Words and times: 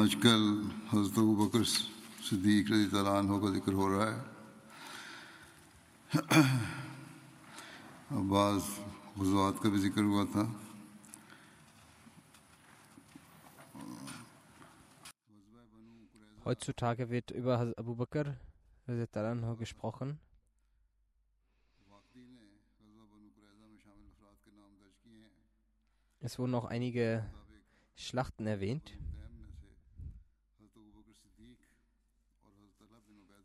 आजकल 0.00 0.42
हजरत 0.92 1.18
अबू 1.18 1.34
बकर 1.40 1.64
सिद्दीक 2.26 2.70
रजी 2.72 2.86
तलान 2.92 3.26
का 3.42 3.48
जिक्र 3.54 3.72
हो 3.80 3.86
रहा 3.92 4.06
है 4.10 4.18
अब 8.16 8.24
बाज़ 8.30 8.64
गुजवात 9.18 9.60
का 9.62 9.68
भी 9.68 9.78
जिक्र 9.80 10.02
हुआ 10.12 10.24
था 10.36 10.44
Heutzutage 16.46 17.08
wird 17.10 17.32
über 17.32 17.58
Hazrat 17.58 17.76
Abu 17.76 17.96
Bakr 17.96 18.36
Anhu 18.86 19.56
gesprochen. 19.56 20.20
Es 26.22 26.38
wurden 26.38 26.54
auch 26.54 26.66
einige 26.66 27.26
Schlachten 27.96 28.46
erwähnt. 28.46 28.92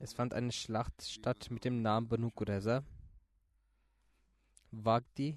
Es 0.07 0.12
fand 0.12 0.35
eine 0.35 0.53
Schlacht 0.53 1.03
statt 1.03 1.51
mit 1.51 1.65
dem 1.65 1.83
Namen 1.83 2.07
Banu 2.07 2.31
Qurayza. 2.31 2.85
Wagdi 4.71 5.37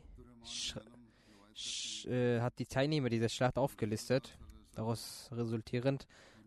äh, 2.05 2.39
hat 2.39 2.59
die 2.59 2.67
Teilnehmer 2.67 3.09
dieser 3.09 3.29
Schlacht 3.29 3.57
aufgelistet. 3.57 4.37
Daraus 4.73 5.27
resultierend 5.31 6.05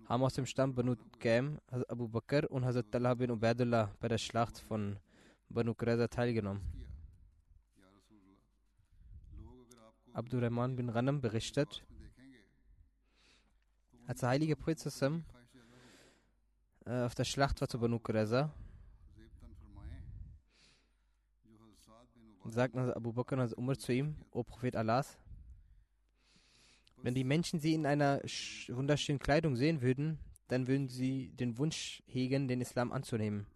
haben 0.09 0.23
aus 0.23 0.35
dem 0.35 0.47
Stamm 0.47 0.73
Banu 0.73 0.95
Hazrat 1.21 1.91
Abu 1.91 2.07
Bakr 2.07 2.49
und 2.49 2.65
Hazrat 2.65 2.93
Talha 2.93 3.15
bin 3.15 3.33
Ubaidullah 3.33 3.91
bei 3.99 4.07
der 4.07 4.19
Schlacht 4.19 4.61
von 4.61 5.01
Banu 5.49 5.75
Qurayza 5.75 6.07
teilgenommen. 6.07 6.63
Abdurrahman 10.13 10.77
bin 10.77 10.93
Ghanam 10.93 11.21
berichtet, 11.21 11.85
als 14.07 14.21
der 14.21 14.29
heilige 14.29 14.55
Prophet 14.55 14.79
auf 16.85 17.15
der 17.15 17.25
Schlacht 17.25 17.61
war 17.61 17.69
zu 17.69 17.79
Banu 17.79 17.99
Qurayza, 17.99 18.53
sagten 22.51 22.93
Abu 22.93 23.13
Bakr 23.13 23.39
und 23.39 23.57
Umar 23.57 23.79
zu 23.79 23.93
ihm, 23.93 24.17
O 24.31 24.43
Prophet 24.43 24.77
Allahs, 24.77 25.19
wenn 27.03 27.15
die 27.15 27.25
Menschen 27.25 27.61
sie 27.61 27.75
in 27.75 27.87
einer 27.87 28.21
wunderschönen 28.69 29.19
Kleidung 29.19 29.57
sehen 29.57 29.81
würden, 29.81 30.19
dann 30.49 30.67
würden 30.67 30.89
sie 30.89 31.31
den 31.31 31.57
Wunsch 31.59 32.03
hegen, 32.07 32.49
den 32.49 32.61
Islam 32.61 32.93
anzunehmen. 32.93 33.47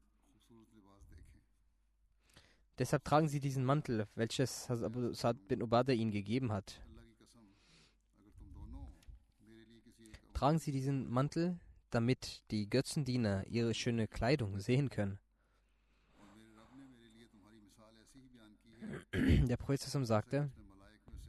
Deshalb 2.78 3.04
tragen 3.04 3.28
sie 3.28 3.40
diesen 3.40 3.64
Mantel, 3.64 4.06
welches 4.14 4.70
Abu 4.70 5.12
Sa'd 5.12 5.48
bin 5.48 5.62
Ubadah 5.62 5.94
ihnen 5.94 6.10
gegeben 6.10 6.52
hat. 6.52 6.80
Tragen 10.34 10.58
sie 10.58 10.72
diesen 10.72 11.08
Mantel, 11.08 11.58
damit 11.96 12.42
die 12.50 12.68
Götzendiener 12.68 13.46
ihre 13.46 13.72
schöne 13.72 14.06
Kleidung 14.06 14.60
sehen 14.60 14.90
können. 14.90 15.18
Der 19.48 19.56
Prophet 19.56 19.80
sagte, 19.80 20.50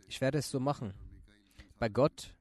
ich 0.10 0.20
werde 0.20 0.40
es 0.40 0.50
so 0.50 0.60
machen. 0.60 0.94
Bei 1.80 1.88
Gott, 1.88 2.36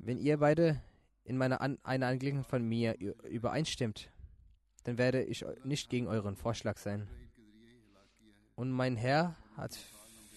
wenn 0.00 0.18
ihr 0.18 0.38
beide 0.38 0.82
in 1.24 1.36
meiner 1.36 1.60
An 1.60 1.78
einer 1.84 2.08
Angelegenheit 2.08 2.46
von 2.46 2.66
mir 2.68 2.98
übereinstimmt, 2.98 4.10
dann 4.82 4.98
werde 4.98 5.22
ich 5.22 5.44
nicht 5.62 5.88
gegen 5.88 6.08
euren 6.08 6.34
Vorschlag 6.34 6.78
sein. 6.78 7.08
Und 8.56 8.72
mein 8.72 8.96
Herr 8.96 9.36
hat 9.56 9.76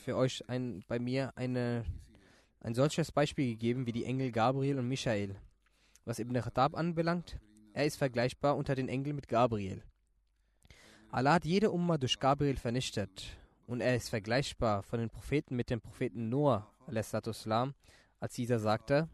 für 0.04 0.16
euch 0.16 0.48
ein, 0.48 0.84
bei 0.88 1.00
mir 1.00 1.36
eine, 1.36 1.86
ein 2.60 2.76
solches 2.76 3.12
Beispiel 3.12 3.52
gegeben 3.52 3.88
wie 3.88 3.94
die 3.94 4.06
Engel 4.06 4.32
Gabriel 4.32 4.78
und 4.78 4.88
Michael. 4.88 5.36
Was 6.10 6.18
Ibn 6.18 6.42
Khattab 6.42 6.76
anbelangt, 6.76 7.38
er 7.72 7.86
ist 7.86 7.98
vergleichbar 7.98 8.58
unter 8.58 8.74
den 8.74 8.90
Engeln 8.90 9.16
mit 9.16 9.28
Gabriel. 9.28 9.84
Allah 11.12 11.34
hat 11.34 11.46
jede 11.46 11.70
Umma 11.70 12.00
durch 12.00 12.20
Gabriel 12.20 12.58
vernichtet 12.58 13.38
und 13.68 13.80
er 13.80 13.96
ist 13.96 14.10
vergleichbar 14.10 14.82
von 14.82 14.98
den 14.98 15.12
Propheten 15.12 15.56
mit 15.56 15.70
dem 15.70 15.80
Propheten 15.80 16.30
Noah, 16.30 16.68
als 16.88 18.34
dieser 18.34 18.58
sagte, 18.58 19.08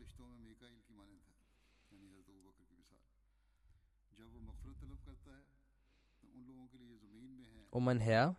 O 7.72 7.81
mein 7.81 8.00
Herr, 8.00 8.38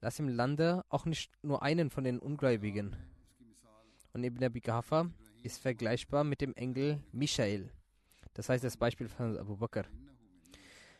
lass 0.00 0.18
im 0.18 0.28
Lande 0.28 0.86
auch 0.88 1.04
nicht 1.04 1.30
nur 1.44 1.62
einen 1.62 1.90
von 1.90 2.04
den 2.04 2.18
Ungläubigen. 2.18 2.96
Und 4.14 4.24
Ibn 4.24 4.42
Abi 4.42 4.60
Ghafa 4.60 5.10
ist 5.42 5.58
vergleichbar 5.58 6.24
mit 6.24 6.40
dem 6.40 6.54
Engel 6.54 7.02
Michael. 7.12 7.70
Das 8.34 8.48
heißt 8.48 8.64
das 8.64 8.76
Beispiel 8.76 9.08
von 9.08 9.36
Abu 9.36 9.56
Bakr. 9.56 9.84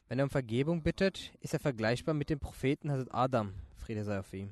Wenn 0.09 0.19
er 0.19 0.25
um 0.25 0.31
Vergebung 0.31 0.83
bittet, 0.83 1.33
ist 1.41 1.55
er 1.55 1.61
vergleichbar 1.61 2.15
mit 2.15 2.29
dem 2.29 2.39
Propheten 2.39 2.91
Hazrat 2.91 3.15
Adam, 3.15 3.55
Friede 3.77 4.05
sei 4.05 4.19
auf 4.19 4.33
ihm. 4.35 4.51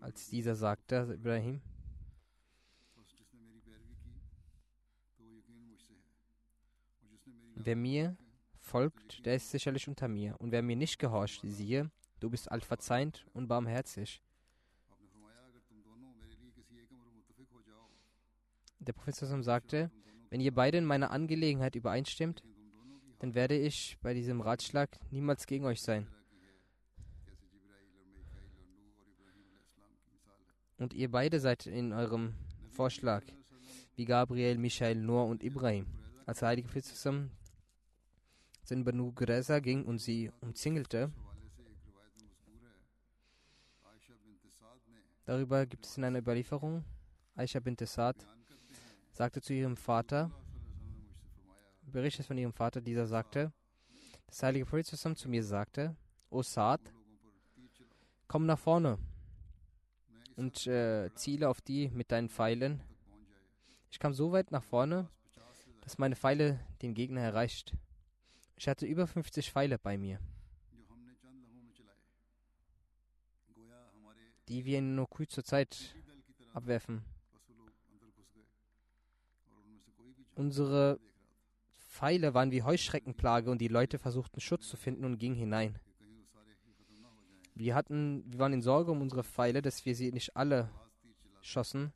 Als 0.00 0.28
dieser 0.30 0.54
sagte, 0.54 1.10
Ibrahim, 1.14 1.60
wer 7.54 7.76
mir 7.76 8.16
folgt, 8.56 9.24
der 9.26 9.34
ist 9.34 9.50
sicherlich 9.50 9.88
unter 9.88 10.08
mir. 10.08 10.36
Und 10.38 10.52
wer 10.52 10.62
mir 10.62 10.76
nicht 10.76 10.98
gehorcht, 10.98 11.40
siehe, 11.42 11.90
du 12.20 12.30
bist 12.30 12.50
allverzeihend 12.50 13.26
und 13.32 13.48
barmherzig. 13.48 14.22
Der 18.78 18.92
Prophet 18.92 19.14
sagte, 19.14 19.90
wenn 20.30 20.40
ihr 20.40 20.54
beide 20.54 20.78
in 20.78 20.84
meiner 20.84 21.10
Angelegenheit 21.10 21.74
übereinstimmt, 21.74 22.42
dann 23.18 23.34
werde 23.34 23.56
ich 23.56 23.98
bei 24.00 24.14
diesem 24.14 24.40
Ratschlag 24.40 24.98
niemals 25.10 25.46
gegen 25.46 25.66
euch 25.66 25.82
sein. 25.82 26.06
Und 30.78 30.94
ihr 30.94 31.10
beide 31.10 31.40
seid 31.40 31.66
in 31.66 31.92
eurem 31.92 32.34
Vorschlag, 32.70 33.22
wie 33.96 34.06
Gabriel, 34.06 34.56
Michael, 34.56 34.96
Noah 34.96 35.26
und 35.26 35.42
Ibrahim. 35.42 35.86
Als 36.24 36.38
der 36.38 36.48
heilige 36.48 36.68
Prophet 36.68 36.84
zu 36.86 37.30
Banu 38.84 39.12
Qurayza 39.12 39.58
ging 39.58 39.84
und 39.84 39.98
sie 39.98 40.30
umzingelte, 40.40 41.12
darüber 45.30 45.64
gibt 45.64 45.86
es 45.86 45.96
in 45.96 46.02
einer 46.02 46.18
Überlieferung, 46.18 46.84
Aisha 47.36 47.60
bint 47.60 47.80
Sa'd 47.86 48.26
sagte 49.12 49.40
zu 49.40 49.54
ihrem 49.54 49.76
Vater, 49.76 50.28
berichtet 51.82 52.26
von 52.26 52.36
ihrem 52.36 52.52
Vater, 52.52 52.80
dieser 52.80 53.06
sagte, 53.06 53.52
das 54.26 54.42
heilige 54.42 54.66
Prophet 54.66 54.86
zusammen 54.86 55.14
zu 55.14 55.28
mir 55.28 55.44
sagte, 55.44 55.94
O 56.30 56.42
Saad, 56.42 56.80
komm 58.26 58.44
nach 58.46 58.58
vorne 58.58 58.98
und 60.34 60.66
äh, 60.66 61.10
ziele 61.14 61.48
auf 61.48 61.60
die 61.60 61.90
mit 61.90 62.10
deinen 62.10 62.28
Pfeilen. 62.28 62.82
Ich 63.88 64.00
kam 64.00 64.12
so 64.12 64.32
weit 64.32 64.50
nach 64.50 64.64
vorne, 64.64 65.08
dass 65.82 65.98
meine 65.98 66.16
Pfeile 66.16 66.58
den 66.82 66.92
Gegner 66.94 67.20
erreicht. 67.20 67.76
Ich 68.56 68.68
hatte 68.68 68.84
über 68.84 69.06
50 69.06 69.52
Pfeile 69.52 69.78
bei 69.78 69.96
mir, 69.96 70.18
die 74.50 74.64
wir 74.64 74.78
in 74.78 74.96
nur 74.96 75.08
kurzer 75.08 75.44
Zeit 75.44 75.94
abwerfen. 76.52 77.04
Unsere 80.34 80.98
Pfeile 81.76 82.34
waren 82.34 82.50
wie 82.50 82.62
Heuschreckenplage 82.62 83.50
und 83.50 83.60
die 83.60 83.68
Leute 83.68 83.98
versuchten 83.98 84.40
Schutz 84.40 84.68
zu 84.68 84.76
finden 84.76 85.04
und 85.04 85.18
gingen 85.18 85.36
hinein. 85.36 85.78
Wir 87.54 87.74
hatten, 87.76 88.24
wir 88.26 88.40
waren 88.40 88.52
in 88.52 88.62
Sorge 88.62 88.90
um 88.90 89.00
unsere 89.00 89.22
Pfeile, 89.22 89.62
dass 89.62 89.84
wir 89.84 89.94
sie 89.94 90.10
nicht 90.10 90.36
alle 90.36 90.68
schossen. 91.42 91.92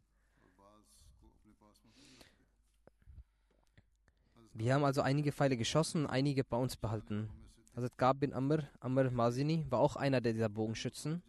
Wir 4.53 4.75
haben 4.75 4.85
also 4.85 5.00
einige 5.00 5.33
Pfeile 5.33 5.57
geschossen, 5.57 6.07
einige 6.07 6.45
bei 6.45 6.57
uns 6.57 6.77
behalten. 6.77 7.31
Hazrat 7.75 7.99
Gab 7.99 8.21
bin 8.21 8.33
Amr, 8.33 8.69
Amr 8.79 9.11
Mazini, 9.11 9.67
war 9.71 9.81
auch 9.81 9.97
einer 9.97 10.21
dieser 10.21 10.49
Bogenschützen. 10.49 11.23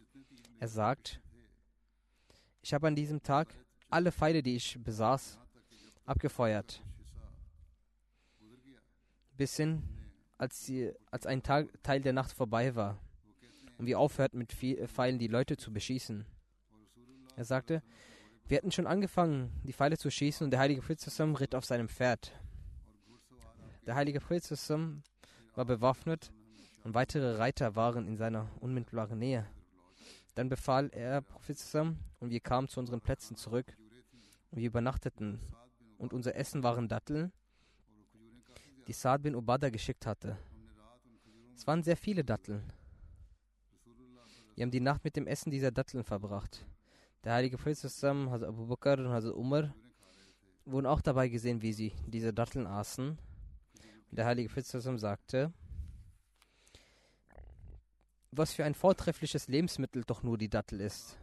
Er 0.58 0.68
sagt, 0.68 1.20
ich 2.62 2.72
habe 2.72 2.86
an 2.86 2.96
diesem 2.96 3.22
Tag 3.22 3.54
alle 3.90 4.10
Pfeile, 4.10 4.42
die 4.42 4.56
ich 4.56 4.82
besaß, 4.82 5.38
abgefeuert. 6.04 6.82
Bis 9.36 9.56
hin, 9.56 9.82
als, 10.38 10.64
sie, 10.64 10.92
als 11.10 11.26
ein 11.26 11.42
Tag, 11.42 11.68
Teil 11.82 12.00
der 12.00 12.12
Nacht 12.12 12.32
vorbei 12.32 12.74
war 12.74 12.98
und 13.78 13.86
wir 13.86 13.98
aufhörten 13.98 14.38
mit 14.38 14.52
Pfeilen 14.52 15.18
die 15.18 15.28
Leute 15.28 15.56
zu 15.56 15.72
beschießen. 15.72 16.24
Er 17.36 17.44
sagte, 17.44 17.82
wir 18.48 18.56
hatten 18.56 18.72
schon 18.72 18.86
angefangen, 18.86 19.52
die 19.64 19.72
Pfeile 19.72 19.98
zu 19.98 20.10
schießen 20.10 20.44
und 20.44 20.50
der 20.52 20.60
heilige 20.60 20.80
Prophet 20.80 21.40
ritt 21.40 21.54
auf 21.54 21.64
seinem 21.64 21.88
Pferd. 21.88 22.32
Der 23.84 23.94
heilige 23.94 24.20
Prophet 24.20 24.50
war 25.54 25.64
bewaffnet 25.64 26.32
und 26.84 26.94
weitere 26.94 27.36
Reiter 27.36 27.76
waren 27.76 28.08
in 28.08 28.16
seiner 28.16 28.48
unmittelbaren 28.60 29.18
Nähe. 29.18 29.46
Dann 30.36 30.50
befahl 30.50 30.90
er 30.92 31.22
Prophet 31.22 31.58
und 32.20 32.28
wir 32.28 32.40
kamen 32.40 32.68
zu 32.68 32.78
unseren 32.78 33.00
Plätzen 33.00 33.36
zurück 33.36 33.74
und 34.50 34.58
wir 34.58 34.66
übernachteten 34.66 35.40
und 35.96 36.12
unser 36.12 36.36
Essen 36.36 36.62
waren 36.62 36.88
Datteln, 36.88 37.32
die 38.86 38.92
Saad 38.92 39.22
bin 39.22 39.34
Ubada 39.34 39.70
geschickt 39.70 40.04
hatte. 40.04 40.36
Es 41.54 41.66
waren 41.66 41.82
sehr 41.82 41.96
viele 41.96 42.22
Datteln. 42.22 42.70
Wir 44.54 44.62
haben 44.62 44.70
die 44.70 44.80
Nacht 44.80 45.04
mit 45.04 45.16
dem 45.16 45.26
Essen 45.26 45.50
dieser 45.50 45.72
Datteln 45.72 46.04
verbracht. 46.04 46.66
Der 47.24 47.32
heilige 47.32 47.56
Prophet 47.56 47.82
Hazrat 47.82 48.42
Abu 48.42 48.66
Bakr 48.66 48.98
und 48.98 49.08
Hazrat 49.08 49.34
Umar 49.34 49.74
wurden 50.66 50.86
auch 50.86 51.00
dabei 51.00 51.28
gesehen, 51.28 51.62
wie 51.62 51.72
sie 51.72 51.94
diese 52.06 52.34
Datteln 52.34 52.66
aßen. 52.66 53.08
Und 53.08 53.18
der 54.18 54.26
heilige 54.26 54.50
Prophet 54.50 54.66
sagte, 54.66 55.54
was 58.36 58.52
für 58.52 58.64
ein 58.64 58.74
vortreffliches 58.74 59.48
Lebensmittel 59.48 60.04
doch 60.04 60.22
nur 60.22 60.38
die 60.38 60.48
Dattel 60.48 60.80
ist. 60.80 61.18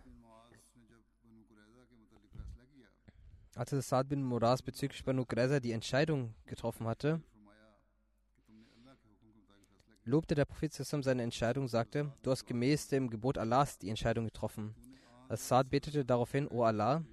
Als 3.55 3.69
Saad 3.69 4.09
bin 4.09 4.23
Muraz 4.23 4.63
bezüglich 4.63 5.03
Banu 5.03 5.25
Qurayza 5.25 5.59
die 5.59 5.73
Entscheidung 5.73 6.33
getroffen 6.47 6.87
hatte, 6.87 7.21
lobte 10.05 10.33
der 10.33 10.45
Prophet 10.45 10.73
seine 10.73 11.21
Entscheidung, 11.21 11.67
sagte, 11.67 12.11
du 12.23 12.31
hast 12.31 12.45
gemäß 12.45 12.87
dem 12.87 13.09
Gebot 13.11 13.37
Allahs 13.37 13.77
die 13.77 13.89
Entscheidung 13.89 14.25
getroffen. 14.25 14.73
Als 15.29 15.47
Saad 15.47 15.69
betete 15.69 16.03
daraufhin, 16.03 16.47
O 16.47 16.63
Allah, 16.63 17.03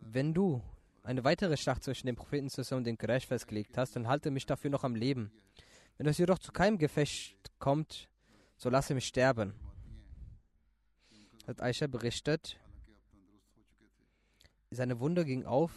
wenn 0.00 0.32
du 0.32 0.62
eine 1.02 1.24
weitere 1.24 1.56
Schlacht 1.56 1.82
zwischen 1.82 2.06
dem 2.06 2.16
Propheten 2.16 2.48
und 2.74 2.84
dem 2.84 2.96
Quraysh 2.96 3.26
festgelegt 3.26 3.76
hast, 3.76 3.96
dann 3.96 4.06
halte 4.06 4.30
mich 4.30 4.46
dafür 4.46 4.70
noch 4.70 4.84
am 4.84 4.94
Leben. 4.94 5.32
Wenn 5.96 6.06
es 6.06 6.18
jedoch 6.18 6.38
zu 6.38 6.52
keinem 6.52 6.78
Gefecht 6.78 7.52
kommt, 7.58 8.08
so 8.56 8.68
lasse 8.68 8.94
mich 8.94 9.06
sterben. 9.06 9.54
Hat 11.46 11.60
Aisha 11.60 11.86
berichtet, 11.86 12.58
seine 14.70 14.98
Wunde 14.98 15.24
ging 15.24 15.44
auf 15.44 15.70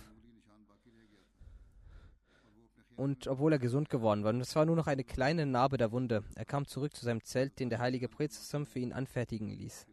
und 2.95 3.27
obwohl 3.27 3.53
er 3.53 3.59
gesund 3.59 3.89
geworden 3.89 4.23
war. 4.23 4.33
Und 4.33 4.41
es 4.41 4.55
war 4.55 4.65
nur 4.65 4.75
noch 4.75 4.87
eine 4.87 5.03
kleine 5.03 5.45
Narbe 5.45 5.77
der 5.77 5.91
Wunde. 5.91 6.23
Er 6.35 6.45
kam 6.45 6.65
zurück 6.65 6.95
zu 6.95 7.05
seinem 7.05 7.23
Zelt, 7.23 7.59
den 7.59 7.69
der 7.69 7.79
heilige 7.79 8.09
Prophet 8.09 8.33
für 8.33 8.79
ihn 8.79 8.91
anfertigen 8.91 9.49
ließ. 9.49 9.85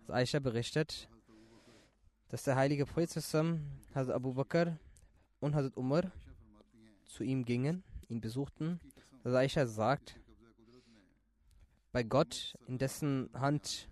Also 0.00 0.12
Aisha 0.12 0.38
berichtet, 0.38 1.08
dass 2.28 2.42
der 2.42 2.56
heilige 2.56 2.84
Prophet 2.84 3.10
Hazrat 3.16 4.10
Abu 4.10 4.34
Bakr 4.34 4.78
und 5.40 5.54
Hazrat 5.54 5.76
Umar 5.76 6.12
zu 7.06 7.24
ihm 7.24 7.44
gingen, 7.44 7.82
ihn 8.08 8.20
besuchten. 8.20 8.80
Also 9.24 9.38
Aisha 9.38 9.64
sagt, 9.64 10.20
bei 11.92 12.02
Gott, 12.02 12.58
in 12.66 12.76
dessen 12.76 13.30
Hand 13.32 13.88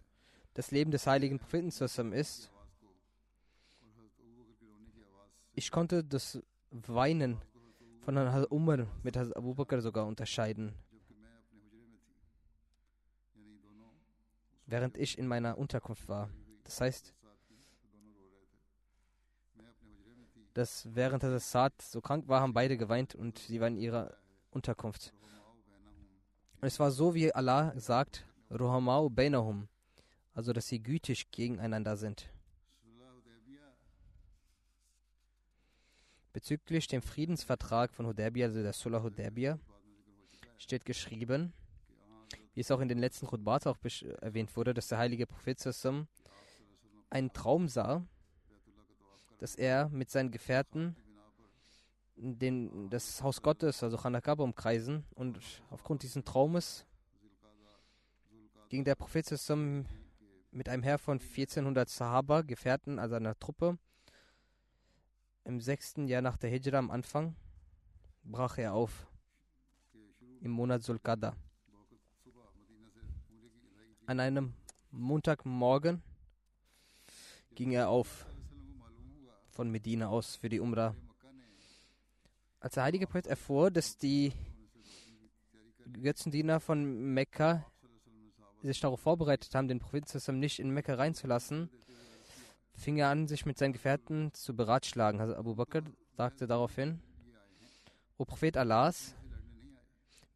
das 0.52 0.70
Leben 0.70 0.90
des 0.90 1.06
heiligen 1.06 1.38
Propheten 1.38 1.68
ist, 2.12 2.50
ich 5.54 5.70
konnte 5.70 6.04
das 6.04 6.38
Weinen 6.70 7.40
von 8.00 8.18
Hazrat 8.18 8.50
Umar 8.50 8.86
mit 9.02 9.16
Hazrat 9.16 9.36
Abu 9.38 9.54
Bakr 9.54 9.80
sogar 9.80 10.06
unterscheiden. 10.06 10.74
Während 14.66 14.98
ich 14.98 15.16
in 15.16 15.26
meiner 15.26 15.56
Unterkunft 15.56 16.08
war. 16.08 16.28
Das 16.64 16.78
heißt, 16.82 17.14
dass 20.52 20.94
während 20.94 21.22
Hazrat 21.24 21.40
Saad 21.42 21.82
so 21.82 22.02
krank 22.02 22.28
war, 22.28 22.42
haben 22.42 22.52
beide 22.52 22.76
geweint 22.76 23.14
und 23.14 23.38
sie 23.38 23.60
waren 23.60 23.78
ihrer 23.78 24.21
Unterkunft. 24.52 25.12
Es 26.60 26.78
war 26.78 26.90
so, 26.90 27.14
wie 27.14 27.34
Allah 27.34 27.72
sagt, 27.76 28.24
Ruhamau 28.50 29.08
Bainahum, 29.08 29.68
also 30.34 30.52
dass 30.52 30.68
sie 30.68 30.80
gütig 30.80 31.30
gegeneinander 31.30 31.96
sind. 31.96 32.30
Bezüglich 36.32 36.86
dem 36.86 37.02
Friedensvertrag 37.02 37.92
von 37.92 38.06
Hudaybiyah, 38.06 38.46
also 38.46 38.62
der 38.62 38.72
Sulh 38.72 39.02
Hudaybiyah, 39.02 39.58
steht 40.56 40.84
geschrieben, 40.84 41.52
wie 42.54 42.60
es 42.60 42.70
auch 42.70 42.80
in 42.80 42.88
den 42.88 42.98
letzten 42.98 43.26
Khutbat 43.26 43.66
auch 43.66 43.78
erwähnt 44.20 44.54
wurde, 44.56 44.72
dass 44.72 44.88
der 44.88 44.98
heilige 44.98 45.26
Prophet 45.26 45.58
einen 47.10 47.32
Traum 47.32 47.68
sah, 47.68 48.06
dass 49.38 49.56
er 49.56 49.88
mit 49.88 50.10
seinen 50.10 50.30
Gefährten 50.30 50.96
den, 52.22 52.88
das 52.88 53.22
Haus 53.22 53.42
Gottes, 53.42 53.82
also 53.82 53.98
Chanakaba, 53.98 54.44
umkreisen 54.44 55.04
und 55.14 55.38
aufgrund 55.70 56.04
dieses 56.04 56.22
Traumes 56.24 56.86
ging 58.68 58.84
der 58.84 58.94
Prophet 58.94 59.26
mit 60.52 60.68
einem 60.68 60.82
Heer 60.82 60.98
von 60.98 61.18
1400 61.18 61.88
Sahaba, 61.88 62.42
Gefährten, 62.42 62.98
also 62.98 63.16
einer 63.16 63.38
Truppe, 63.38 63.76
im 65.44 65.60
sechsten 65.60 66.06
Jahr 66.06 66.22
nach 66.22 66.36
der 66.36 66.50
Hijra 66.50 66.78
am 66.78 66.90
Anfang 66.90 67.34
brach 68.22 68.58
er 68.58 68.74
auf 68.74 69.08
im 70.40 70.52
Monat 70.52 70.82
Sulkada. 70.82 71.34
An 74.06 74.20
einem 74.20 74.54
Montagmorgen 74.90 76.02
ging 77.54 77.72
er 77.72 77.88
auf 77.88 78.26
von 79.50 79.70
Medina 79.70 80.08
aus 80.08 80.36
für 80.36 80.48
die 80.48 80.60
Umrah. 80.60 80.94
Als 82.62 82.74
der 82.74 82.84
heilige 82.84 83.08
Prophet 83.08 83.26
erfuhr, 83.26 83.72
dass 83.72 83.96
die 83.96 84.32
Götzendiener 86.00 86.60
von 86.60 87.12
Mekka 87.12 87.66
sich 88.62 88.78
darauf 88.78 89.00
vorbereitet 89.00 89.52
haben, 89.56 89.66
den 89.66 89.80
Propheten 89.80 90.38
nicht 90.38 90.60
in 90.60 90.70
Mekka 90.70 90.94
reinzulassen, 90.94 91.70
fing 92.76 92.98
er 92.98 93.08
an, 93.08 93.26
sich 93.26 93.46
mit 93.46 93.58
seinen 93.58 93.72
Gefährten 93.72 94.32
zu 94.32 94.54
beratschlagen. 94.54 95.20
Also 95.20 95.34
Abu 95.34 95.56
Bakr 95.56 95.82
sagte 96.16 96.46
daraufhin, 96.46 97.00
O 98.16 98.24
Prophet 98.24 98.56
Allahs, 98.56 99.16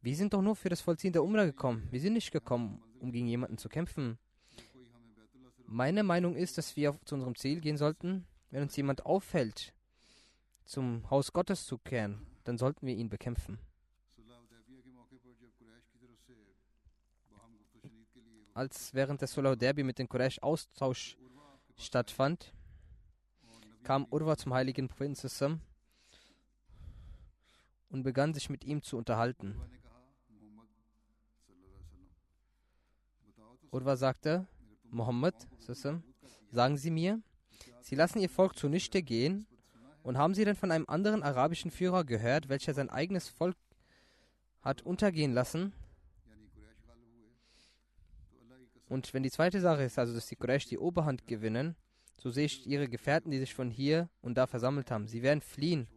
wir 0.01 0.15
sind 0.17 0.33
doch 0.33 0.41
nur 0.41 0.57
für 0.57 0.67
das 0.67 0.81
Vollziehen 0.81 1.13
der 1.13 1.23
Umrah 1.23 1.45
gekommen. 1.45 1.87
Wir 1.91 2.01
sind 2.01 2.11
nicht 2.11 2.31
gekommen, 2.31 2.83
um 2.99 3.13
gegen 3.13 3.27
jemanden 3.27 3.57
zu 3.57 3.69
kämpfen. 3.69 4.17
Meine 5.65 6.03
Meinung 6.03 6.35
ist, 6.35 6.57
dass 6.57 6.75
wir 6.75 6.99
zu 7.05 7.15
unserem 7.15 7.35
Ziel 7.37 7.61
gehen 7.61 7.77
sollten. 7.77 8.27
Wenn 8.51 8.63
uns 8.63 8.75
jemand 8.75 9.05
auffällt, 9.05 9.73
zum 10.67 11.09
Haus 11.09 11.31
Gottes 11.31 11.65
zu 11.65 11.77
kehren, 11.77 12.25
dann 12.43 12.57
sollten 12.57 12.85
wir 12.85 12.95
ihn 12.95 13.09
bekämpfen. 13.09 13.59
Als 18.53 18.93
während 18.93 19.21
des 19.21 19.31
Sulh 19.31 19.55
Derby 19.55 19.83
mit 19.83 19.99
den 19.99 20.09
Quraysh 20.09 20.39
Austausch 20.39 21.17
stattfand, 21.77 22.53
kam 23.83 24.05
Urwa 24.09 24.35
zum 24.35 24.53
heiligen 24.53 24.87
Propheten 24.87 25.61
und 27.89 28.03
begann 28.03 28.33
sich 28.33 28.49
mit 28.49 28.65
ihm 28.65 28.81
zu 28.81 28.97
unterhalten. 28.97 29.55
Urwa 33.71 33.95
sagte, 33.95 34.47
Mohammed, 34.89 35.35
sagen 36.51 36.77
Sie 36.77 36.91
mir, 36.91 37.21
Sie 37.81 37.95
lassen 37.95 38.19
Ihr 38.19 38.29
Volk 38.29 38.57
zunichte 38.57 39.03
gehen 39.03 39.45
und 40.07 40.17
haben 40.17 40.33
Sie 40.33 40.45
denn 40.45 40.55
von 40.55 40.71
einem 40.71 40.85
anderen 40.87 41.21
arabischen 41.21 41.69
Führer 41.69 42.05
gehört, 42.05 42.47
welcher 42.47 42.73
sein 42.73 42.89
eigenes 42.89 43.27
Volk 43.27 43.57
hat 44.61 44.81
untergehen 44.81 45.33
lassen? 45.33 45.73
Und 48.87 49.13
wenn 49.13 49.23
die 49.23 49.31
zweite 49.31 49.59
Sache 49.59 49.83
ist, 49.83 49.99
also 49.99 50.13
dass 50.13 50.27
die 50.27 50.37
Quraysh 50.37 50.65
die 50.65 50.77
Oberhand 50.77 51.27
gewinnen, 51.27 51.75
so 52.17 52.29
sehe 52.29 52.45
ich 52.45 52.65
ihre 52.65 52.87
Gefährten, 52.87 53.31
die 53.31 53.37
sich 53.37 53.53
von 53.53 53.69
hier 53.69 54.07
und 54.21 54.35
da 54.35 54.47
versammelt 54.47 54.91
haben. 54.91 55.09
Sie 55.09 55.23
werden 55.23 55.41
fliehen 55.41 55.89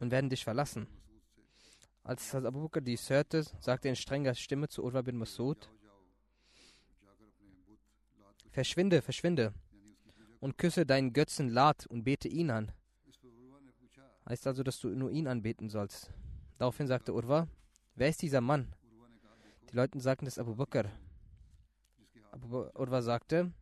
und 0.00 0.10
werden 0.10 0.30
dich 0.30 0.42
verlassen. 0.42 0.88
Als 2.02 2.34
Abu 2.34 2.62
Bakr 2.62 2.80
dies 2.80 3.08
hörte, 3.08 3.44
sagte 3.60 3.86
er 3.86 3.90
in 3.90 3.96
strenger 3.96 4.34
Stimme 4.34 4.68
zu 4.68 4.82
Urwa 4.82 5.02
bin 5.02 5.16
Masud, 5.18 5.70
Verschwinde, 8.50 9.02
verschwinde 9.02 9.54
und 10.44 10.58
küsse 10.58 10.84
deinen 10.84 11.14
Götzen 11.14 11.48
Lat 11.48 11.86
und 11.86 12.04
bete 12.04 12.28
ihn 12.28 12.50
an. 12.50 12.70
Heißt 14.28 14.46
also, 14.46 14.62
dass 14.62 14.78
du 14.78 14.90
nur 14.90 15.10
ihn 15.10 15.26
anbeten 15.26 15.70
sollst. 15.70 16.10
Daraufhin 16.58 16.86
sagte 16.86 17.14
Urwa, 17.14 17.48
wer 17.94 18.10
ist 18.10 18.20
dieser 18.20 18.42
Mann? 18.42 18.74
Die 19.70 19.74
Leute 19.74 19.98
sagten, 20.00 20.26
das 20.26 20.34
ist 20.34 20.38
Abu 20.38 20.54
Bakr. 20.54 20.90
Abu 22.30 22.66
Urwa 22.74 23.00
sagte, 23.00 23.54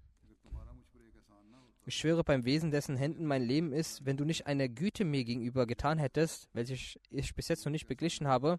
ich 1.86 1.94
schwöre 1.94 2.24
beim 2.24 2.44
Wesen, 2.44 2.72
dessen 2.72 2.96
Händen 2.96 3.26
mein 3.26 3.44
Leben 3.44 3.72
ist, 3.72 4.04
wenn 4.04 4.16
du 4.16 4.24
nicht 4.24 4.48
eine 4.48 4.68
Güte 4.68 5.04
mir 5.04 5.22
gegenüber 5.22 5.68
getan 5.68 5.98
hättest, 5.98 6.48
welche 6.52 6.98
ich 7.10 7.34
bis 7.36 7.46
jetzt 7.46 7.64
noch 7.64 7.70
nicht 7.70 7.86
beglichen 7.86 8.26
habe, 8.26 8.58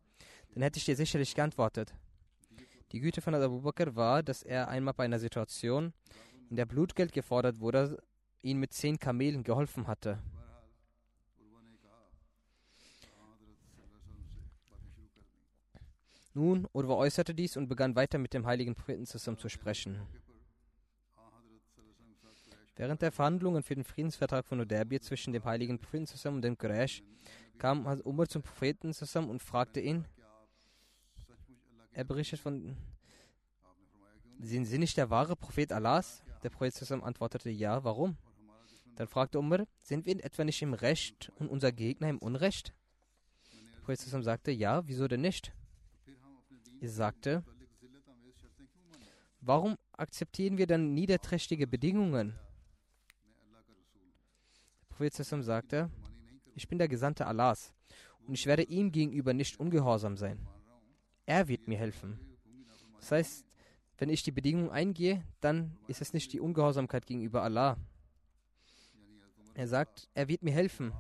dann 0.54 0.64
hätte 0.64 0.78
ich 0.78 0.86
dir 0.86 0.96
sicherlich 0.96 1.36
geantwortet. 1.36 1.94
Die 2.94 3.02
Güte 3.02 3.20
von 3.20 3.36
Abu 3.36 3.60
Bakr 3.60 3.98
war, 3.98 4.24
dass 4.24 4.44
er 4.44 4.70
einmal 4.70 4.94
bei 4.94 5.04
einer 5.04 5.20
Situation, 5.20 5.92
in 6.50 6.56
der 6.56 6.66
Blutgeld 6.66 7.12
gefordert 7.12 7.60
wurde, 7.60 7.98
ihn 8.44 8.60
mit 8.60 8.74
zehn 8.74 9.00
Kamelen 9.00 9.44
geholfen 9.44 9.88
hatte. 9.88 10.20
Nun, 16.36 16.68
Urwa 16.74 16.96
äußerte 16.96 17.34
dies 17.34 17.58
und 17.58 17.68
begann 17.68 17.96
weiter 17.96 18.18
mit 18.18 18.34
dem 18.34 18.46
heiligen 18.46 18.76
Propheten 18.76 19.06
zusammen 19.06 19.38
zu 19.38 19.50
sprechen. 19.50 20.02
Während 22.76 23.04
der 23.04 23.12
Verhandlungen 23.12 23.62
für 23.62 23.76
den 23.76 23.84
Friedensvertrag 23.84 24.46
von 24.46 24.60
Uderbir 24.60 25.00
zwischen 25.00 25.32
dem 25.32 25.46
heiligen 25.46 25.78
Propheten 25.78 26.08
zusammen 26.08 26.38
und 26.38 26.42
dem 26.42 26.58
Quraysh 26.58 27.04
kam 27.60 27.86
Umar 28.04 28.28
zum 28.28 28.42
Propheten 28.42 28.94
zusammen 28.94 29.30
und 29.30 29.44
fragte 29.44 29.80
ihn, 29.80 30.06
er 31.92 32.04
berichtet 32.04 32.40
von, 32.40 32.76
sind 34.40 34.66
Sie 34.66 34.80
nicht 34.80 34.98
der 34.98 35.12
wahre 35.12 35.36
Prophet 35.36 35.72
Allahs? 35.72 36.24
Der 36.42 36.50
Prophet 36.50 36.74
zusammen 36.74 37.04
antwortete, 37.04 37.52
ja, 37.52 37.84
warum? 37.84 38.18
Dann 38.96 39.08
fragte 39.08 39.40
Umar, 39.40 39.66
sind 39.82 40.06
wir 40.06 40.24
etwa 40.24 40.44
nicht 40.44 40.62
im 40.62 40.74
Recht 40.74 41.32
und 41.36 41.50
unser 41.50 41.72
Gegner 41.72 42.10
im 42.10 42.20
Unrecht? 42.20 42.74
Der 43.52 43.80
Prophet 43.80 44.00
sagte, 44.00 44.52
ja, 44.52 44.88
wieso 44.88 45.08
denn 45.08 45.22
nicht? 45.22 45.52
Er 46.80 46.90
sagte, 46.90 47.44
warum 49.42 49.78
akzeptieren 49.94 50.58
wir 50.58 50.68
dann 50.68 50.94
niederträchtige 50.94 51.68
Bedingungen? 51.68 52.36
Der 54.82 54.96
Prophet 54.96 55.14
sagte, 55.14 55.90
ich 56.56 56.68
bin 56.68 56.78
der 56.78 56.88
Gesandte 56.88 57.26
Allahs 57.26 57.74
und 58.28 58.36
ich 58.36 58.46
werde 58.46 58.64
ihm 58.64 58.92
gegenüber 58.92 59.34
nicht 59.34 59.60
ungehorsam 59.60 60.18
sein. 60.18 60.48
Er 61.26 61.48
wird 61.48 61.68
mir 61.68 61.78
helfen. 61.78 62.20
Das 63.00 63.12
heißt, 63.12 63.46
wenn 63.98 64.10
ich 64.10 64.24
die 64.24 64.32
Bedingung 64.32 64.72
eingehe, 64.72 65.24
dann 65.42 65.78
ist 65.88 66.02
es 66.02 66.14
nicht 66.14 66.32
die 66.34 66.40
Ungehorsamkeit 66.40 67.06
gegenüber 67.06 67.44
Allah. 67.44 67.78
Er 69.56 69.68
sagt, 69.68 70.10
er 70.14 70.28
wird 70.28 70.44
mir 70.44 70.52
helfen. 70.52 70.94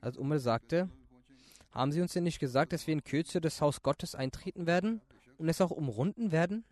Als 0.00 0.16
Umar 0.16 0.38
sagte, 0.38 0.88
haben 1.70 1.92
Sie 1.92 2.00
uns 2.00 2.12
denn 2.12 2.24
nicht 2.24 2.38
gesagt, 2.38 2.72
dass 2.72 2.86
wir 2.86 2.92
in 2.92 3.04
Kürze 3.04 3.40
das 3.40 3.60
Haus 3.60 3.82
Gottes 3.82 4.14
eintreten 4.14 4.66
werden 4.66 5.00
und 5.38 5.48
es 5.48 5.60
auch 5.60 5.70
umrunden 5.70 6.32
werden? 6.32 6.64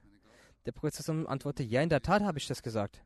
Der 0.67 0.73
Prophet 0.73 1.09
antwortete, 1.09 1.69
ja, 1.69 1.81
in 1.83 1.89
der 1.89 2.03
Tat 2.03 2.23
habe 2.23 2.39
ich 2.39 2.47
das 2.47 2.63
gesagt. 2.63 3.03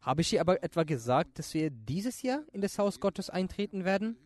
Habe 0.00 0.20
ich 0.20 0.28
hier 0.28 0.40
aber 0.40 0.62
etwa 0.64 0.82
gesagt, 0.82 1.38
dass 1.38 1.54
wir 1.54 1.70
dieses 1.70 2.22
Jahr 2.22 2.42
in 2.52 2.60
das 2.60 2.78
Haus 2.78 2.98
Gottes 2.98 3.30
eintreten 3.30 3.84
werden? 3.84 4.16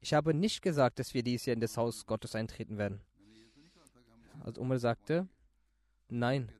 Ich 0.00 0.14
habe 0.14 0.32
nicht 0.32 0.62
gesagt, 0.62 0.98
dass 0.98 1.12
wir 1.12 1.22
dieses 1.22 1.46
Jahr 1.46 1.54
in 1.54 1.60
das 1.60 1.76
Haus 1.76 2.06
Gottes 2.06 2.34
eintreten 2.34 2.78
werden. 2.78 3.00
Als 4.42 4.58
Umar 4.58 4.78
sagte, 4.78 5.28
nein. 6.08 6.50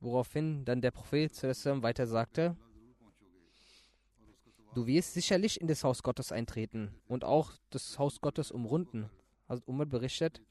Woraufhin 0.00 0.64
dann 0.64 0.80
der 0.80 0.90
Prophet 0.90 1.32
weiter 1.82 2.06
sagte, 2.06 2.56
Du 4.76 4.86
wirst 4.86 5.14
sicherlich 5.14 5.58
in 5.58 5.68
das 5.68 5.84
Haus 5.84 6.02
Gottes 6.02 6.32
eintreten 6.32 6.94
und 7.08 7.24
auch 7.24 7.52
das 7.70 7.98
Haus 7.98 8.20
Gottes 8.20 8.50
umrunden. 8.50 9.08
Also 9.48 9.62
Umar 9.64 9.86
berichtet, 9.86 10.42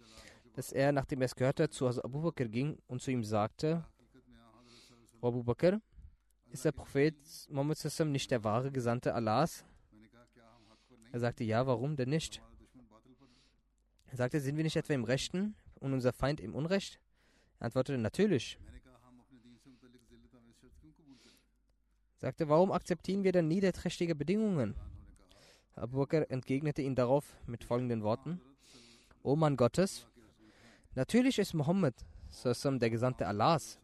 dass 0.55 0.71
er, 0.71 0.91
nachdem 0.91 1.21
er 1.21 1.25
es 1.25 1.35
gehört 1.35 1.59
hat, 1.59 1.73
zu 1.73 1.87
Abu 1.87 2.23
Bakr 2.23 2.45
ging 2.45 2.79
und 2.87 3.03
zu 3.03 3.11
ihm 3.11 3.23
sagte, 3.23 3.85
Abu 5.21 5.43
Bakr, 5.43 5.79
ist 6.49 6.65
der 6.65 6.71
Prophet 6.71 7.15
Muhammad 7.49 7.77
nicht 8.05 8.31
der 8.31 8.43
wahre 8.43 8.71
Gesandte 8.71 9.13
Allahs? 9.13 9.63
Er 11.11 11.19
sagte, 11.19 11.43
ja, 11.43 11.67
warum 11.67 11.95
denn 11.95 12.09
nicht? 12.09 12.41
Er 14.07 14.17
sagte, 14.17 14.39
sind 14.39 14.57
wir 14.57 14.63
nicht 14.63 14.75
etwa 14.75 14.93
im 14.93 15.03
Rechten 15.03 15.53
und 15.75 15.93
unser 15.93 16.13
Feind 16.13 16.41
im 16.41 16.55
Unrecht? 16.55 16.99
Er 17.59 17.67
antwortete, 17.67 17.99
natürlich. 17.99 18.57
Sagte, 22.17 22.49
warum 22.49 22.71
akzeptieren 22.71 23.23
wir 23.23 23.31
denn 23.31 23.47
niederträchtige 23.47 24.15
Bedingungen? 24.15 24.75
Abu 25.75 25.97
Bakr 25.97 26.29
entgegnete 26.31 26.81
ihm 26.81 26.95
darauf 26.95 27.35
mit 27.47 27.63
folgenden 27.63 28.03
Worten: 28.03 28.39
O 29.23 29.35
Mann 29.35 29.57
Gottes, 29.57 30.07
natürlich 30.95 31.39
ist 31.39 31.53
Mohammed 31.53 31.95
der 32.79 32.89
Gesandte 32.89 33.27
Allahs. 33.27 33.79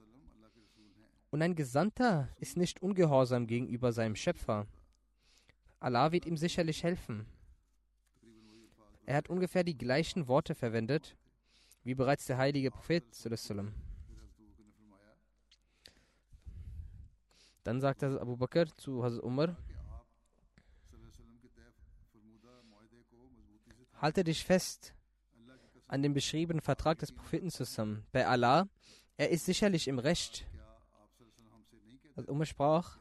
Und 1.29 1.41
ein 1.41 1.55
Gesandter 1.55 2.29
ist 2.39 2.57
nicht 2.57 2.81
ungehorsam 2.81 3.47
gegenüber 3.47 3.93
seinem 3.93 4.15
Schöpfer. 4.15 4.67
Allah 5.79 6.11
wird 6.11 6.25
ihm 6.25 6.37
sicherlich 6.37 6.83
helfen. 6.83 7.25
Er 9.05 9.15
hat 9.15 9.29
ungefähr 9.29 9.63
die 9.63 9.77
gleichen 9.77 10.27
Worte 10.27 10.55
verwendet, 10.55 11.15
wie 11.83 11.95
bereits 11.95 12.25
der 12.25 12.37
heilige 12.37 12.71
Prophet. 12.71 13.03
Dann 17.63 17.79
sagte 17.79 18.19
Abu 18.19 18.37
Bakr 18.37 18.65
zu 18.77 19.03
Hazrat 19.03 19.23
Umar, 19.23 19.55
halte 23.93 24.23
dich 24.23 24.43
fest 24.43 24.95
an 25.87 26.01
dem 26.01 26.13
beschriebenen 26.13 26.61
Vertrag 26.61 26.97
des 26.99 27.11
Propheten 27.11 27.51
zusammen. 27.51 28.05
Bei 28.11 28.25
Allah, 28.25 28.67
er 29.17 29.29
ist 29.29 29.45
sicherlich 29.45 29.87
im 29.87 29.99
Recht. 29.99 30.47
Als 32.15 32.27
Umar 32.27 32.45
sprach, 32.45 32.97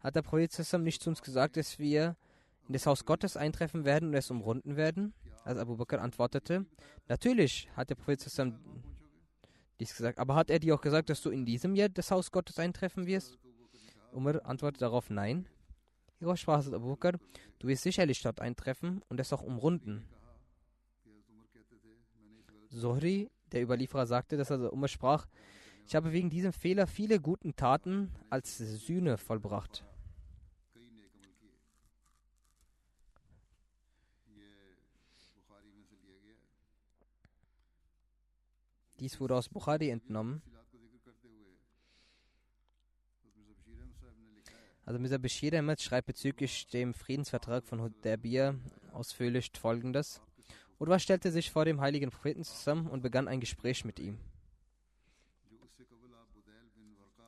hat 0.00 0.16
der 0.16 0.22
Prophet 0.22 0.52
zusammen 0.52 0.84
nicht 0.84 1.02
zu 1.02 1.10
uns 1.10 1.22
gesagt, 1.22 1.56
dass 1.56 1.78
wir 1.78 2.16
in 2.66 2.72
das 2.72 2.86
Haus 2.86 3.04
Gottes 3.04 3.36
eintreffen 3.36 3.84
werden 3.84 4.08
und 4.08 4.14
es 4.14 4.30
umrunden 4.30 4.76
werden? 4.76 5.14
Als 5.44 5.58
Abu 5.58 5.76
Bakr 5.76 6.00
antwortete, 6.00 6.66
natürlich 7.06 7.68
hat 7.76 7.90
der 7.90 7.94
Prophet 7.94 8.20
zusammen 8.20 8.58
dies 9.80 9.96
gesagt. 9.96 10.18
Aber 10.18 10.34
hat 10.34 10.50
er 10.50 10.58
dir 10.58 10.74
auch 10.74 10.80
gesagt, 10.80 11.10
dass 11.10 11.22
du 11.22 11.30
in 11.30 11.44
diesem 11.44 11.74
Jahr 11.74 11.88
das 11.88 12.10
Haus 12.10 12.30
Gottes 12.30 12.58
eintreffen 12.58 13.06
wirst? 13.06 13.38
Umar 14.12 14.44
antwortete 14.44 14.80
darauf 14.80 15.10
nein. 15.10 15.48
Hierauf 16.18 16.38
sprach 16.38 16.64
Abu 16.72 16.90
Bakr, 16.96 17.18
du 17.58 17.68
wirst 17.68 17.82
sicherlich 17.82 18.22
dort 18.22 18.40
eintreffen 18.40 19.02
und 19.08 19.18
es 19.18 19.32
auch 19.32 19.42
umrunden. 19.42 20.04
Zohri, 22.70 23.30
der 23.52 23.62
Überlieferer, 23.62 24.06
sagte, 24.06 24.36
dass 24.36 24.50
also 24.50 24.70
Umar 24.70 24.88
sprach, 24.88 25.26
ich 25.86 25.94
habe 25.94 26.12
wegen 26.12 26.30
diesem 26.30 26.52
Fehler 26.52 26.86
viele 26.86 27.20
guten 27.20 27.56
Taten 27.56 28.10
als 28.30 28.58
Sühne 28.58 29.18
vollbracht. 29.18 29.84
Dies 39.04 39.20
wurde 39.20 39.36
aus 39.36 39.50
Bukhari 39.50 39.90
entnommen. 39.90 40.40
Also 44.86 44.98
Mr. 44.98 45.18
Bashir 45.18 45.52
Ahmed 45.52 45.82
schreibt 45.82 46.06
bezüglich 46.06 46.68
dem 46.68 46.94
Friedensvertrag 46.94 47.66
von 47.66 47.82
Hudaybiyah 47.82 48.54
ausführlich 48.94 49.50
folgendes. 49.60 50.22
Udwa 50.80 50.98
stellte 50.98 51.30
sich 51.32 51.50
vor 51.50 51.66
dem 51.66 51.82
heiligen 51.82 52.08
Propheten 52.08 52.44
zusammen 52.44 52.86
und 52.86 53.02
begann 53.02 53.28
ein 53.28 53.40
Gespräch 53.40 53.84
mit 53.84 54.00
ihm. 54.00 54.18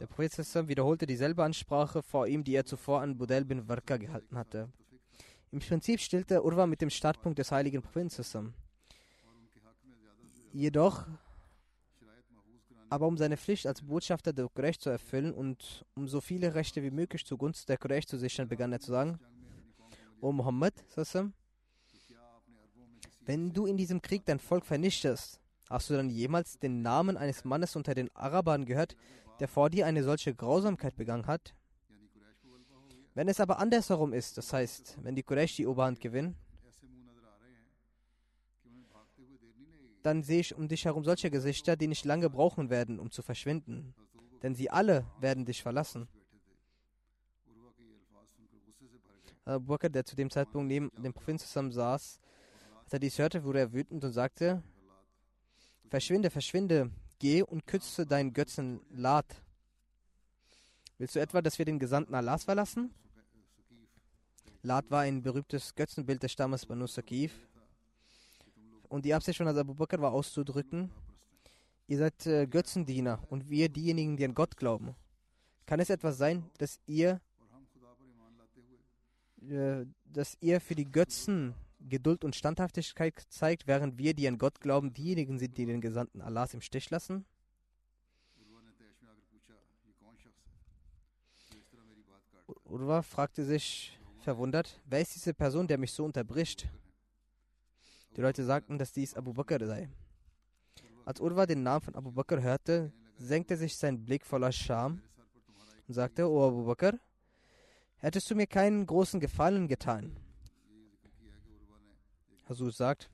Der 0.01 0.07
Prophet 0.07 0.33
sallam 0.33 0.69
wiederholte 0.69 1.07
dieselbe 1.07 1.45
Ansprache 1.45 2.03
vor 2.03 2.27
ihm, 2.27 2.43
die 2.43 2.55
er 2.55 2.65
zuvor 2.65 3.03
an 3.03 3.19
Budel 3.19 3.45
bin 3.45 3.69
Warka 3.69 3.99
gehalten 3.99 4.39
hatte. 4.39 4.71
Im 5.51 5.59
Prinzip 5.59 6.01
stellte 6.01 6.43
Urwa 6.43 6.67
mit 6.67 6.81
dem 6.81 6.89
Startpunkt 6.89 7.39
des 7.39 7.53
heiligen 7.53 7.83
Propheten 7.83 8.09
zusammen. 8.09 8.55
Jedoch, 10.55 11.07
aber 12.89 13.07
um 13.07 13.17
seine 13.17 13.37
Pflicht 13.37 13.67
als 13.67 13.83
Botschafter 13.83 14.33
der 14.33 14.49
Quraysh 14.49 14.79
zu 14.79 14.91
erfüllen 14.91 15.33
und 15.33 15.85
um 15.95 16.09
so 16.09 16.21
viele 16.21 16.55
Rechte 16.55 16.83
wie 16.83 16.91
möglich 16.91 17.25
zugunsten 17.25 17.67
der 17.67 17.79
Quraysh 17.79 18.07
zu 18.07 18.19
sichern, 18.19 18.49
begann 18.49 18.73
er 18.73 18.81
zu 18.81 18.91
sagen, 18.91 19.19
O 20.21 20.33
Muhammad, 20.33 20.75
wenn 23.21 23.53
du 23.53 23.67
in 23.67 23.77
diesem 23.77 24.01
Krieg 24.01 24.25
dein 24.25 24.39
Volk 24.39 24.65
vernichtest, 24.65 25.41
hast 25.69 25.91
du 25.91 25.95
dann 25.95 26.09
jemals 26.09 26.59
den 26.59 26.83
Namen 26.83 27.17
eines 27.17 27.45
Mannes 27.45 27.75
unter 27.75 27.95
den 27.95 28.15
Arabern 28.15 28.65
gehört, 28.65 28.97
der 29.41 29.49
vor 29.49 29.69
dir 29.69 29.87
eine 29.87 30.05
solche 30.05 30.35
Grausamkeit 30.35 30.97
begangen 30.97 31.27
hat? 31.27 31.55
Wenn 33.15 33.29
es 33.29 33.41
aber 33.41 33.59
andersherum 33.59 34.13
ist, 34.13 34.39
das 34.39 34.53
heißt, 34.53 34.99
wenn 35.03 35.17
die 35.17 35.23
Quraysh 35.23 35.57
die 35.57 35.67
Oberhand 35.67 36.01
gewinnen, 36.01 36.37
dann 40.07 40.23
sehe 40.23 40.39
ich 40.39 40.55
um 40.55 40.69
dich 40.69 40.85
herum 40.85 41.03
solche 41.03 41.33
Gesichter, 41.33 41.75
die 41.75 41.89
nicht 41.89 42.05
lange 42.05 42.31
brauchen 42.31 42.71
werden, 42.71 43.01
um 43.01 43.11
zu 43.11 43.23
verschwinden. 43.23 43.93
Denn 44.41 44.55
sie 44.55 44.71
alle 44.71 45.05
werden 45.19 45.45
dich 45.45 45.65
verlassen. 45.65 46.07
Abu 49.45 49.67
Bakr, 49.67 49.89
der 49.89 50.05
zu 50.05 50.15
dem 50.15 50.31
Zeitpunkt 50.31 50.69
neben 50.69 50.93
dem 51.03 51.13
Propheten 51.13 51.41
zusammen 51.41 51.73
saß, 51.73 52.21
als 52.85 52.93
er 52.93 53.01
dies 53.01 53.19
hörte, 53.19 53.43
wurde 53.43 53.59
er 53.59 53.73
wütend 53.73 54.05
und 54.05 54.13
sagte, 54.13 54.63
Verschwinde, 55.89 56.31
verschwinde, 56.31 56.93
geh 57.19 57.43
und 57.43 57.67
küsse 57.67 58.07
deinen 58.07 58.33
Götzen 58.33 58.81
Lat. 58.91 59.27
Willst 60.99 61.17
du 61.17 61.21
etwa, 61.21 61.43
dass 61.43 61.59
wir 61.59 61.65
den 61.65 61.81
Gesandten 61.81 62.15
Allahs 62.15 62.45
verlassen? 62.45 62.95
Lat 64.63 64.89
war 64.89 65.01
ein 65.01 65.23
berühmtes 65.23 65.75
Götzenbild 65.75 66.23
des 66.23 66.31
Stammes 66.31 66.65
Banu 66.65 66.87
Sakif. 66.87 67.49
Und 68.89 69.05
die 69.05 69.15
Absicht 69.15 69.39
von 69.39 69.49
Abu 69.49 69.75
Bakr 69.75 70.01
war 70.01 70.13
auszudrücken, 70.13 70.91
ihr 71.89 71.99
seid 71.99 72.27
äh, 72.27 72.47
Götzendiener 72.47 73.21
und 73.29 73.49
wir 73.49 73.69
diejenigen, 73.69 74.17
die 74.17 74.25
an 74.25 74.35
Gott 74.35 74.57
glauben. 74.57 74.95
Kann 75.67 75.81
es 75.81 75.91
etwas 75.91 76.19
sein, 76.19 76.49
dass 76.59 76.79
ihr, 76.87 77.21
äh, 79.49 79.85
dass 80.05 80.37
ihr 80.41 80.61
für 80.61 80.75
die 80.75 80.91
Götzen 80.91 81.55
Geduld 81.81 82.25
und 82.25 82.35
Standhaftigkeit 82.35 83.27
zeigt, 83.29 83.67
während 83.67 83.99
wir, 83.99 84.15
die 84.15 84.27
an 84.27 84.39
Gott 84.39 84.61
glauben, 84.61 84.93
diejenigen 84.93 85.39
sind, 85.39 85.57
die 85.57 85.67
den 85.67 85.81
Gesandten 85.81 86.21
Allahs 86.21 86.55
im 86.55 86.61
Stich 86.61 86.91
lassen? 86.91 87.25
Urwa 92.65 93.03
fragte 93.03 93.45
sich 93.45 93.99
verwundert, 94.21 94.81
wer 94.87 95.01
ist 95.01 95.15
diese 95.15 95.35
Person, 95.35 95.69
der 95.69 95.79
mich 95.79 95.93
so 95.93 96.05
unterbricht? 96.05 96.69
Die 98.17 98.23
Leute 98.23 98.45
sagten, 98.45 98.79
dass 98.79 98.93
dies 98.93 99.15
Abu 99.15 99.35
Bakr 99.35 99.65
sei. 99.67 99.91
Als 101.05 101.21
Urwa 101.21 101.45
den 101.45 101.63
Namen 101.63 101.83
von 101.83 101.95
Abu 101.95 102.11
Bakr 102.11 102.41
hörte, 102.41 102.91
senkte 103.19 103.59
sich 103.59 103.77
sein 103.77 104.07
Blick 104.07 104.25
voller 104.25 104.53
Scham 104.53 105.03
und 105.87 105.93
sagte, 105.93 106.29
O 106.29 106.49
Abu 106.49 106.65
Bakr, 106.65 106.99
hättest 107.99 108.31
du 108.31 108.35
mir 108.35 108.47
keinen 108.47 108.87
großen 108.87 109.21
Gefallen 109.21 109.69
getan? 109.69 110.17
Hasus 112.49 112.79
sagt, 112.79 113.11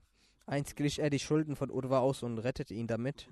einst 0.46 0.76
glich 0.76 1.00
er 1.00 1.10
die 1.10 1.18
Schulden 1.18 1.56
von 1.56 1.70
Urwa 1.70 1.98
aus 1.98 2.22
und 2.22 2.38
rettete 2.38 2.74
ihn 2.74 2.86
damit. 2.86 3.28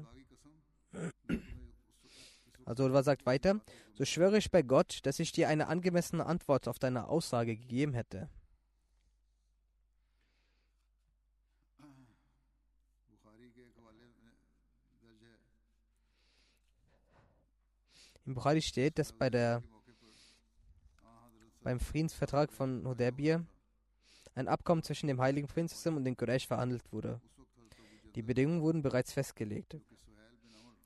Also 2.65 2.85
Urwa 2.85 3.05
sagt 3.05 3.27
weiter, 3.27 3.61
so 3.95 4.05
schwöre 4.05 4.39
ich 4.39 4.51
bei 4.51 4.63
Gott, 4.63 5.01
dass 5.05 5.21
ich 5.21 5.31
dir 5.31 5.49
eine 5.49 5.69
angemessene 5.69 6.27
Antwort 6.27 6.67
auf 6.67 6.81
deine 6.81 7.07
Aussage 7.09 7.57
gegeben 7.57 7.95
hätte. 7.95 8.29
Im 18.31 18.35
Bukhari 18.35 18.63
steht, 18.63 18.97
dass 18.97 19.13
bei 19.13 19.29
der, 19.29 19.61
beim 21.65 21.81
Friedensvertrag 21.81 22.53
von 22.53 22.87
Hudaybiyah 22.87 23.45
ein 24.37 24.47
Abkommen 24.47 24.85
zwischen 24.85 25.09
dem 25.09 25.21
heiligen 25.21 25.49
Prinzessin 25.49 25.97
und 25.97 26.05
den 26.05 26.17
Quraysh 26.17 26.47
verhandelt 26.47 26.85
wurde. 26.93 27.21
Die 28.15 28.23
Bedingungen 28.23 28.63
wurden 28.63 28.83
bereits 28.83 29.13
festgelegt. 29.13 29.79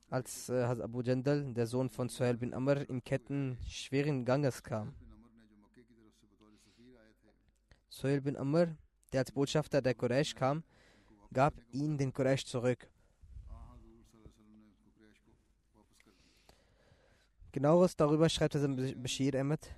Als 0.08 0.48
äh, 0.48 0.62
Abu 0.62 1.02
Jandal, 1.02 1.52
der 1.52 1.66
Sohn 1.66 1.90
von 1.90 2.08
Suhail 2.08 2.38
bin 2.38 2.54
Amr, 2.54 2.88
in 2.88 3.04
Ketten 3.04 3.58
schweren 3.68 4.24
Ganges 4.24 4.62
kam. 4.62 4.94
Suhail 7.90 8.22
bin 8.22 8.38
Amr, 8.38 8.74
der 9.12 9.20
als 9.20 9.32
Botschafter 9.32 9.82
der 9.82 9.94
Quraysh 9.94 10.34
kam, 10.34 10.64
gab 11.30 11.52
ihn 11.72 11.98
den 11.98 12.10
Quraysh 12.10 12.46
zurück. 12.46 12.88
Genaueres 17.54 17.94
darüber 17.94 18.28
schreibt 18.28 18.56
Bashir 19.00 19.36
Ahmed, 19.36 19.72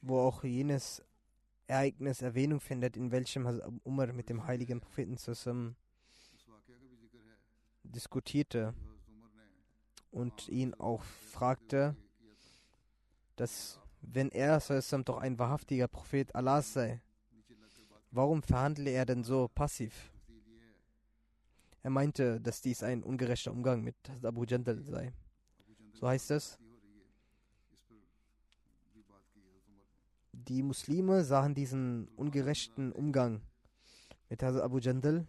wo 0.00 0.20
auch 0.20 0.44
jenes 0.44 1.02
Ereignis 1.66 2.22
Erwähnung 2.22 2.60
findet, 2.60 2.96
in 2.96 3.10
welchem 3.10 3.46
Umar 3.82 4.12
mit 4.12 4.28
dem 4.28 4.46
heiligen 4.46 4.80
Propheten 4.80 5.16
zusammen 5.16 5.74
diskutierte 7.82 8.74
und 10.12 10.48
ihn 10.48 10.72
auch 10.74 11.02
fragte, 11.02 11.96
dass 13.34 13.80
wenn 14.02 14.30
er 14.30 14.60
zusammen 14.60 15.04
doch 15.04 15.18
ein 15.18 15.36
wahrhaftiger 15.36 15.88
Prophet 15.88 16.32
Allahs 16.36 16.74
sei, 16.74 17.02
warum 18.12 18.40
verhandle 18.40 18.88
er 18.88 19.04
denn 19.04 19.24
so 19.24 19.48
passiv? 19.48 20.12
Er 21.82 21.90
meinte, 21.90 22.40
dass 22.40 22.60
dies 22.60 22.84
ein 22.84 23.02
ungerechter 23.02 23.50
Umgang 23.50 23.82
mit 23.82 23.96
Abu 24.22 24.44
Jandal 24.44 24.80
sei. 24.84 25.12
So 25.92 26.06
heißt 26.06 26.30
es. 26.30 26.56
Die 30.48 30.62
Muslime 30.62 31.22
sahen 31.22 31.54
diesen 31.54 32.08
ungerechten 32.16 32.92
Umgang 32.92 33.42
mit 34.30 34.42
Hazrat 34.42 34.62
Abu 34.62 34.78
Jandal 34.78 35.26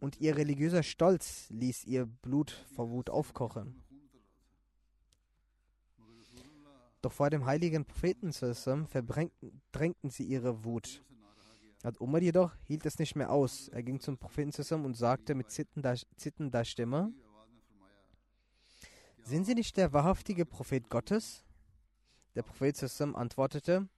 und 0.00 0.18
ihr 0.18 0.34
religiöser 0.34 0.82
Stolz 0.82 1.50
ließ 1.50 1.84
ihr 1.84 2.06
Blut 2.06 2.52
vor 2.74 2.88
Wut 2.90 3.10
aufkochen. 3.10 3.82
Doch 7.02 7.12
vor 7.12 7.28
dem 7.28 7.44
heiligen 7.44 7.84
Propheten 7.84 8.32
verdrängten 8.32 10.10
sie 10.10 10.24
ihre 10.24 10.64
Wut. 10.64 11.04
Hat 11.84 12.00
Umar 12.00 12.22
jedoch 12.22 12.54
hielt 12.64 12.86
es 12.86 12.98
nicht 12.98 13.14
mehr 13.14 13.30
aus. 13.30 13.68
Er 13.68 13.82
ging 13.82 14.00
zum 14.00 14.16
Propheten 14.16 14.84
und 14.84 14.96
sagte 14.96 15.34
mit 15.34 15.50
zitternder, 15.50 15.96
zitternder 16.16 16.64
Stimme: 16.64 17.12
Sind 19.22 19.44
Sie 19.44 19.54
nicht 19.54 19.76
der 19.76 19.92
wahrhaftige 19.92 20.46
Prophet 20.46 20.88
Gottes? 20.88 21.44
Der 22.34 22.42
Prophet 22.42 22.82
antwortete, 23.14 23.88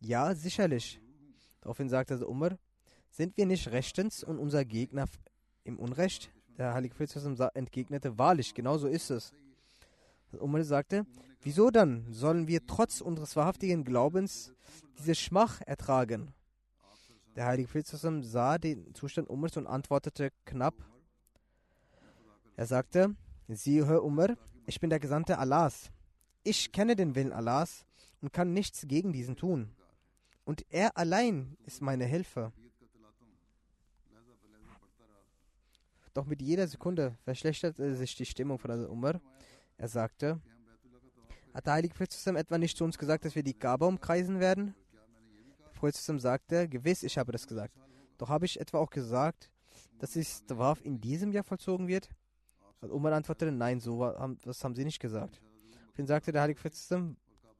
ja, 0.00 0.34
sicherlich. 0.34 1.00
Daraufhin 1.60 1.88
sagte 1.88 2.26
Umar, 2.26 2.58
sind 3.10 3.36
wir 3.36 3.46
nicht 3.46 3.68
rechtens 3.68 4.22
und 4.22 4.38
unser 4.38 4.64
Gegner 4.64 5.06
im 5.64 5.78
Unrecht? 5.78 6.30
Der 6.56 6.74
heilige 6.74 6.94
Prophet 6.94 7.54
entgegnete, 7.54 8.18
wahrlich, 8.18 8.54
genau 8.54 8.78
so 8.78 8.88
ist 8.88 9.10
es. 9.10 9.32
Umar 10.32 10.62
sagte, 10.64 11.06
wieso 11.40 11.70
dann 11.70 12.12
sollen 12.12 12.46
wir 12.46 12.66
trotz 12.66 13.00
unseres 13.00 13.34
wahrhaftigen 13.36 13.84
Glaubens 13.84 14.52
diese 14.98 15.14
Schmach 15.14 15.60
ertragen? 15.62 16.32
Der 17.36 17.46
heilige 17.46 17.68
Prophet 17.68 17.86
sah 18.24 18.58
den 18.58 18.94
Zustand 18.94 19.30
Umars 19.30 19.56
und 19.56 19.66
antwortete 19.66 20.30
knapp. 20.44 20.74
Er 22.56 22.66
sagte, 22.66 23.14
siehe 23.46 24.02
Umar, 24.02 24.36
ich 24.66 24.80
bin 24.80 24.90
der 24.90 24.98
Gesandte 24.98 25.38
Allahs. 25.38 25.90
Ich 26.48 26.72
kenne 26.72 26.96
den 26.96 27.14
Willen 27.14 27.34
Allahs 27.34 27.84
und 28.22 28.32
kann 28.32 28.54
nichts 28.54 28.86
gegen 28.88 29.12
diesen 29.12 29.36
tun. 29.36 29.68
Und 30.46 30.64
er 30.70 30.96
allein 30.96 31.58
ist 31.66 31.82
meine 31.82 32.06
Hilfe. 32.06 32.52
Doch 36.14 36.24
mit 36.24 36.40
jeder 36.40 36.66
Sekunde 36.66 37.18
verschlechterte 37.22 37.94
sich 37.96 38.16
die 38.16 38.24
Stimmung 38.24 38.58
von 38.58 38.86
Umar. 38.86 39.20
Er 39.76 39.88
sagte, 39.88 40.40
hat 41.52 41.66
der 41.66 41.74
Heilige 41.74 41.92
Prophet 41.92 42.26
etwa 42.28 42.56
nicht 42.56 42.78
zu 42.78 42.84
uns 42.84 42.96
gesagt, 42.96 43.26
dass 43.26 43.34
wir 43.34 43.42
die 43.42 43.52
Kaaba 43.52 43.84
umkreisen 43.84 44.40
werden? 44.40 44.74
Der 45.66 45.78
Prophet 45.78 45.96
sagte, 45.96 46.66
gewiss, 46.66 47.02
ich 47.02 47.18
habe 47.18 47.30
das 47.30 47.46
gesagt. 47.46 47.74
Doch 48.16 48.30
habe 48.30 48.46
ich 48.46 48.58
etwa 48.58 48.78
auch 48.78 48.88
gesagt, 48.88 49.50
dass 49.98 50.14
das 50.14 50.46
Tawaf 50.46 50.82
in 50.82 50.98
diesem 50.98 51.30
Jahr 51.30 51.44
vollzogen 51.44 51.88
wird? 51.88 52.08
Also 52.80 52.94
Umar 52.94 53.12
antwortete, 53.12 53.52
nein, 53.52 53.80
so 53.80 53.98
was 53.98 54.64
haben 54.64 54.74
sie 54.74 54.86
nicht 54.86 54.98
gesagt. 54.98 55.42
Dann 55.98 56.06
sagte 56.06 56.30
der 56.30 56.42
Heilige 56.42 56.60
Prophet, 56.60 57.16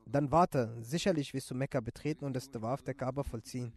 dann 0.07 0.31
warte, 0.31 0.77
sicherlich 0.81 1.35
wirst 1.35 1.51
du 1.51 1.57
Mekka 1.57 1.81
betreten 1.81 2.25
und 2.25 2.35
das 2.35 2.49
Tawaf 2.49 2.83
der 2.83 2.95
Kaaba 2.95 3.25
vollziehen. 3.25 3.73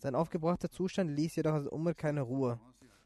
Sein 0.00 0.16
aufgebrachter 0.16 0.68
Zustand 0.68 1.10
ließ 1.12 1.36
jedoch 1.36 1.52
als 1.52 1.68
Umar 1.68 1.94
keine 1.94 2.22
Ruhe. 2.22 2.58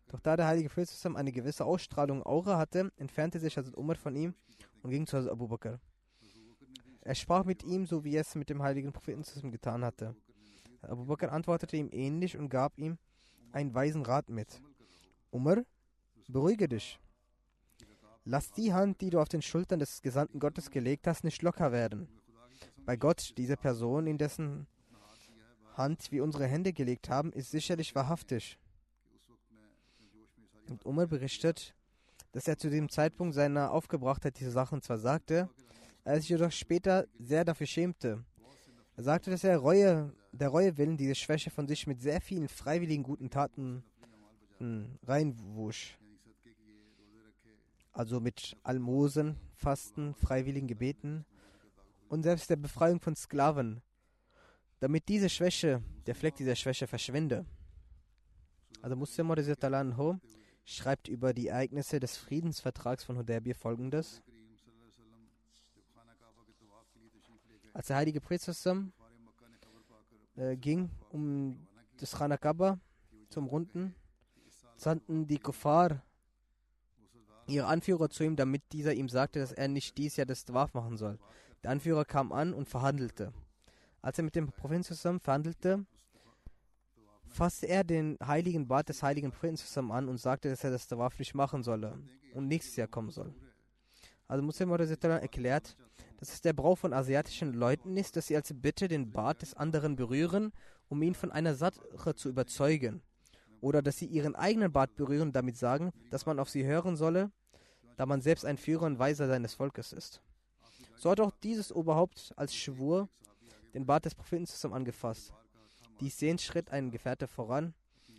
Doch 0.09 0.19
da 0.21 0.35
der 0.35 0.47
heilige 0.47 0.71
Prophet 0.71 1.15
eine 1.15 1.31
gewisse 1.31 1.67
Ausstrahlung 1.67 2.25
Aura 2.25 2.57
hatte, 2.57 2.91
entfernte 2.97 3.39
sich 3.39 3.59
Hazrat 3.59 3.77
Umar 3.77 3.97
von 3.97 4.17
ihm 4.17 4.35
und 4.83 4.91
ging 4.91 5.07
zu 5.07 5.31
Abu 5.31 5.47
Bakr. 5.47 5.79
Er 7.03 7.15
sprach 7.15 7.45
mit 7.45 7.65
ihm, 7.65 7.85
so 7.85 8.05
wie 8.05 8.15
er 8.15 8.23
es 8.23 8.35
mit 8.35 8.49
dem 8.49 8.63
heiligen 8.63 8.95
Propheten 8.95 9.51
getan 9.51 9.85
hatte. 9.85 10.17
Abu 10.81 11.05
Bakr 11.05 11.33
antwortete 11.33 11.77
ihm 11.77 11.91
ähnlich 11.93 12.39
und 12.39 12.49
gab 12.49 12.79
ihm 12.79 12.97
einen 13.53 13.75
weisen 13.75 14.07
Rat 14.07 14.31
mit. 14.31 14.63
Umar, 15.31 15.65
beruhige 16.29 16.67
dich. 16.67 16.99
Lass 18.25 18.53
die 18.53 18.73
Hand, 18.73 19.01
die 19.01 19.11
du 19.11 19.21
auf 19.21 19.29
den 19.29 19.43
Schultern 19.43 19.81
des 19.81 20.01
Gesandten 20.01 20.39
Gottes 20.39 20.71
gelegt 20.71 21.07
hast, 21.07 21.25
nicht 21.25 21.43
locker 21.43 21.73
werden. 21.73 22.09
Bei 22.85 22.97
Gott, 22.97 23.35
diese 23.37 23.57
Person, 23.57 24.07
in 24.07 24.19
dessen 24.19 24.67
Hand 25.75 26.13
wir 26.13 26.23
unsere 26.23 26.47
Hände 26.47 26.73
gelegt 26.73 27.09
haben, 27.09 27.33
ist 27.33 27.51
sicherlich 27.51 27.95
wahrhaftig. 27.95 28.59
Und 30.69 30.85
Umar 30.87 31.07
berichtet, 31.07 31.75
dass 32.33 32.47
er 32.47 32.59
zu 32.59 32.71
dem 32.71 32.89
Zeitpunkt 32.89 33.35
seiner 33.35 33.73
Aufgebrachtheit 33.73 34.39
diese 34.39 34.51
Sachen 34.51 34.83
zwar 34.83 34.99
sagte, 34.99 35.49
er 36.05 36.21
sich 36.21 36.31
jedoch 36.31 36.53
später 36.53 37.07
sehr 37.19 37.45
dafür 37.45 37.67
schämte. 37.67 38.25
Er 38.97 39.03
sagte, 39.03 39.31
dass 39.31 39.45
er 39.45 39.59
Reue, 39.59 40.13
der 40.33 40.49
Reue 40.49 40.77
willen 40.77 40.97
diese 40.97 41.15
Schwäche 41.15 41.51
von 41.51 41.67
sich 41.67 41.87
mit 41.87 42.01
sehr 42.01 42.21
vielen 42.21 42.49
freiwilligen 42.49 43.03
guten 43.03 43.31
Taten 43.31 43.85
hm, 44.59 44.99
reinwusch. 45.07 45.99
Also 47.93 48.21
mit 48.21 48.57
Almosen, 48.63 49.37
Fasten, 49.55 50.15
freiwilligen 50.15 50.67
Gebeten 50.67 51.27
und 52.09 52.23
selbst 52.23 52.49
der 52.49 52.57
Befreiung 52.57 53.01
von 53.01 53.15
Sklaven, 53.15 53.83
damit 54.81 55.09
diese 55.09 55.29
Schwäche, 55.29 55.83
der 56.07 56.15
Fleck 56.15 56.37
dieser 56.37 56.57
Schwäche 56.57 56.87
verschwinde. 56.87 57.45
Also 58.81 58.97
Muslim 58.97 59.29
Ho 59.31 60.19
schreibt 60.65 61.09
über 61.09 61.33
die 61.33 61.49
Ereignisse 61.49 62.01
des 62.01 62.17
Friedensvertrags 62.17 63.05
von 63.05 63.19
Hudaybiyah 63.19 63.55
folgendes. 63.55 64.23
Als 67.75 67.87
der 67.87 67.97
heilige 67.97 68.21
Prophet 68.21 68.93
äh, 70.37 70.57
ging, 70.57 70.91
um 71.11 71.67
das 71.99 72.13
Khanakaba 72.13 72.79
zum 73.29 73.47
Runden, 73.47 73.95
sandten 74.77 75.27
die 75.27 75.39
Kuffar 75.39 76.03
ihre 77.53 77.67
Anführer 77.67 78.09
zu 78.09 78.25
ihm, 78.25 78.37
damit 78.37 78.63
dieser 78.73 78.95
ihm 78.95 79.09
sagte, 79.09 79.39
dass 79.39 79.53
er 79.53 79.69
nicht 79.69 79.99
dies 79.99 80.17
Jahr 80.17 80.27
das 80.27 80.45
Dwarf 80.45 80.75
machen 80.75 80.97
soll. 80.97 81.19
Der 81.63 81.71
Anführer 81.71 82.05
kam 82.05 82.33
an 82.33 82.55
und 82.55 82.69
verhandelte. 82.69 83.33
Als 84.01 84.19
er 84.19 84.25
mit 84.25 84.35
dem 84.35 84.51
Propheten 84.51 84.83
zusammen 84.83 85.21
verhandelte, 85.21 85.87
fasste 87.29 87.67
er 87.69 87.85
den 87.85 88.19
heiligen 88.25 88.67
Bart 88.67 88.89
des 88.89 89.03
heiligen 89.03 89.31
Propheten 89.31 89.57
zusammen 89.57 89.93
an 89.93 90.09
und 90.09 90.19
sagte, 90.19 90.51
dass 90.51 90.65
er 90.65 90.71
das 90.71 90.87
Tawaf 90.87 91.19
nicht 91.19 91.35
machen 91.35 91.63
solle 91.63 91.99
und 92.35 92.49
nächstes 92.49 92.77
Jahr 92.77 92.89
kommen 92.89 93.11
soll. 93.11 93.33
Also 94.27 94.43
Muslim 94.43 94.71
erklärt, 94.71 95.77
dass 96.19 96.33
es 96.33 96.41
der 96.41 96.53
Brauch 96.53 96.79
von 96.79 96.93
asiatischen 96.93 97.53
Leuten 97.53 97.97
ist, 97.97 98.17
dass 98.17 98.29
sie 98.29 98.37
als 98.37 98.53
Bitte 98.55 98.89
den 98.89 99.11
Bart 99.11 99.43
des 99.43 99.55
anderen 99.55 99.97
berühren, 99.97 100.53
um 100.89 101.03
ihn 101.03 101.15
von 101.15 101.31
einer 101.31 101.55
Sache 101.55 102.15
zu 102.15 102.29
überzeugen. 102.29 103.03
Oder 103.61 103.83
dass 103.83 103.99
sie 103.99 104.07
ihren 104.07 104.35
eigenen 104.35 104.73
Bart 104.73 104.95
berühren 104.97 105.29
und 105.29 105.37
damit 105.37 105.57
sagen, 105.57 105.93
dass 106.11 106.27
man 106.27 106.39
auf 106.39 106.49
sie 106.49 106.65
hören 106.65 106.97
solle, 106.97 107.31
da 108.03 108.07
man 108.07 108.21
selbst 108.21 108.45
ein 108.45 108.59
Führer 108.59 108.87
und 108.87 108.99
Weiser 108.99 109.29
seines 109.29 109.55
Volkes 109.55 109.93
ist. 109.93 110.21
So 110.97 111.09
hat 111.09 111.21
auch 111.21 111.31
dieses 111.45 111.71
Oberhaupt 111.71 112.33
als 112.35 112.53
Schwur 112.53 113.09
den 113.75 113.87
Bart 113.87 114.07
des 114.07 114.17
Propheten 114.17 114.45
zusammen 114.45 114.75
angefasst. 114.75 115.33
Dies 116.01 116.19
sehend 116.19 116.41
schritt 116.41 116.73
ein 116.73 116.91
Gefährte 116.91 117.29
voran, 117.29 117.75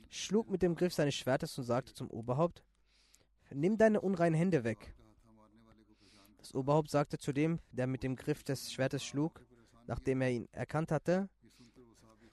schlug 0.10 0.50
mit 0.50 0.62
dem 0.62 0.76
Griff 0.76 0.94
seines 0.94 1.16
Schwertes 1.16 1.58
und 1.58 1.66
sagte 1.66 1.94
zum 1.94 2.10
Oberhaupt: 2.12 2.64
Nimm 3.52 3.78
deine 3.78 4.00
unreinen 4.00 4.36
Hände 4.36 4.64
weg. 4.64 4.96
Das 6.38 6.56
Oberhaupt 6.56 6.90
sagte 6.90 7.18
zu 7.18 7.34
dem, 7.34 7.60
der 7.74 7.86
mit 7.86 8.04
dem 8.04 8.16
Griff 8.16 8.42
des 8.42 8.72
Schwertes 8.72 9.04
schlug, 9.04 9.46
nachdem 9.86 10.22
er 10.22 10.32
ihn 10.32 10.48
erkannt 10.54 10.94
hatte, 10.94 11.28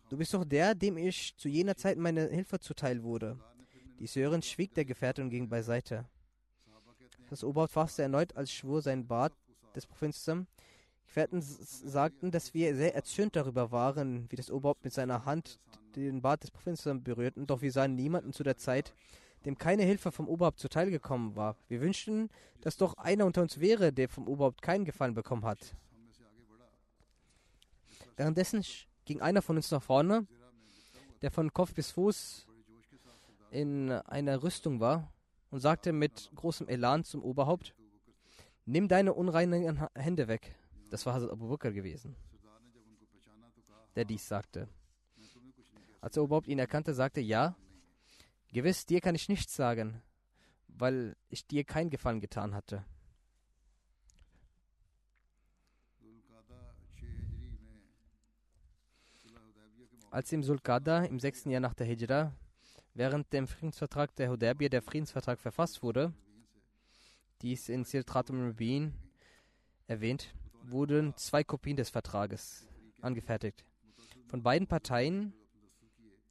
Du 0.08 0.16
bist 0.16 0.32
doch 0.34 0.44
der, 0.44 0.76
dem 0.76 0.96
ich 0.96 1.36
zu 1.36 1.48
jener 1.48 1.76
Zeit 1.76 1.98
meine 1.98 2.28
Hilfe 2.28 2.60
zuteil 2.60 3.02
wurde. 3.02 3.40
Die 3.98 4.06
Sören 4.06 4.40
schwieg 4.40 4.72
der 4.74 4.84
Gefährte 4.84 5.20
und 5.20 5.30
ging 5.30 5.48
beiseite. 5.48 6.08
Das 7.30 7.44
Oberhaupt 7.44 7.72
fasste 7.72 8.02
erneut 8.02 8.36
als 8.36 8.52
Schwur 8.52 8.82
seinen 8.82 9.06
Bart 9.06 9.32
des 9.76 9.86
Propheten 9.86 10.12
zusammen. 10.12 10.46
Gefährten 11.04 11.40
sagten, 11.40 12.32
dass 12.32 12.54
wir 12.54 12.74
sehr 12.74 12.94
erzürnt 12.94 13.36
darüber 13.36 13.70
waren, 13.70 14.30
wie 14.30 14.36
das 14.36 14.50
Oberhaupt 14.50 14.84
mit 14.84 14.92
seiner 14.92 15.24
Hand 15.24 15.60
den 15.94 16.22
Bart 16.22 16.42
des 16.42 16.50
Propheten 16.50 17.04
berührten, 17.04 17.46
doch 17.46 17.62
wir 17.62 17.70
sahen 17.70 17.94
niemanden 17.94 18.32
zu 18.32 18.42
der 18.42 18.56
Zeit, 18.56 18.94
dem 19.44 19.58
keine 19.58 19.84
Hilfe 19.84 20.10
vom 20.10 20.28
Oberhaupt 20.28 20.58
zuteil 20.58 20.90
gekommen 20.90 21.36
war. 21.36 21.56
Wir 21.68 21.80
wünschten, 21.80 22.30
dass 22.62 22.76
doch 22.76 22.94
einer 22.94 23.26
unter 23.26 23.42
uns 23.42 23.60
wäre, 23.60 23.92
der 23.92 24.08
vom 24.08 24.26
Oberhaupt 24.26 24.60
keinen 24.60 24.84
Gefallen 24.84 25.14
bekommen 25.14 25.44
hat. 25.44 25.76
Währenddessen 28.16 28.64
ging 29.04 29.20
einer 29.20 29.40
von 29.40 29.56
uns 29.56 29.70
nach 29.70 29.82
vorne, 29.82 30.26
der 31.22 31.30
von 31.30 31.52
Kopf 31.52 31.74
bis 31.74 31.92
Fuß 31.92 32.46
in 33.52 33.92
einer 33.92 34.42
Rüstung 34.42 34.80
war 34.80 35.12
und 35.50 35.60
sagte 35.60 35.92
mit 35.92 36.30
großem 36.34 36.68
Elan 36.68 37.04
zum 37.04 37.22
Oberhaupt, 37.22 37.74
nimm 38.64 38.88
deine 38.88 39.14
unreinen 39.14 39.88
Hände 39.94 40.28
weg. 40.28 40.54
Das 40.90 41.06
war 41.06 41.14
Hazrat 41.14 41.30
Abu 41.30 41.48
Bakr 41.48 41.72
gewesen, 41.72 42.16
der 43.94 44.04
dies 44.04 44.26
sagte. 44.26 44.68
Als 46.00 46.14
der 46.14 46.22
Oberhaupt 46.22 46.48
ihn 46.48 46.58
erkannte, 46.58 46.94
sagte, 46.94 47.20
ja, 47.20 47.56
Gewiss, 48.52 48.86
dir 48.86 49.00
kann 49.00 49.14
ich 49.14 49.28
nichts 49.28 49.54
sagen, 49.54 50.02
weil 50.66 51.16
ich 51.28 51.46
dir 51.46 51.62
keinen 51.62 51.90
Gefallen 51.90 52.20
getan 52.20 52.54
hatte. 52.54 52.84
Als 60.10 60.32
im 60.32 60.42
Sulkada 60.42 61.04
im 61.04 61.20
sechsten 61.20 61.50
Jahr 61.50 61.60
nach 61.60 61.74
der 61.74 61.86
Hijra 61.86 62.32
während 63.00 63.32
dem 63.32 63.46
Friedensvertrag 63.46 64.14
der 64.16 64.28
Hudaybiyah 64.28 64.68
der 64.68 64.82
Friedensvertrag 64.82 65.40
verfasst 65.40 65.82
wurde, 65.82 66.12
dies 67.40 67.70
in 67.70 67.82
Sirtratum 67.82 68.44
Rabin 68.44 68.92
erwähnt, 69.86 70.34
wurden 70.64 71.16
zwei 71.16 71.42
Kopien 71.42 71.78
des 71.78 71.88
Vertrages 71.88 72.68
angefertigt. 73.00 73.64
Von 74.26 74.42
beiden 74.42 74.66
Parteien 74.66 75.32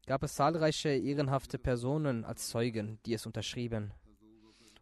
gab 0.06 0.22
es 0.22 0.36
zahlreiche 0.36 0.90
ehrenhafte 0.90 1.58
Personen 1.58 2.24
als 2.24 2.50
Zeugen, 2.50 3.00
die 3.04 3.16
es 3.16 3.26
unterschrieben. 3.26 3.92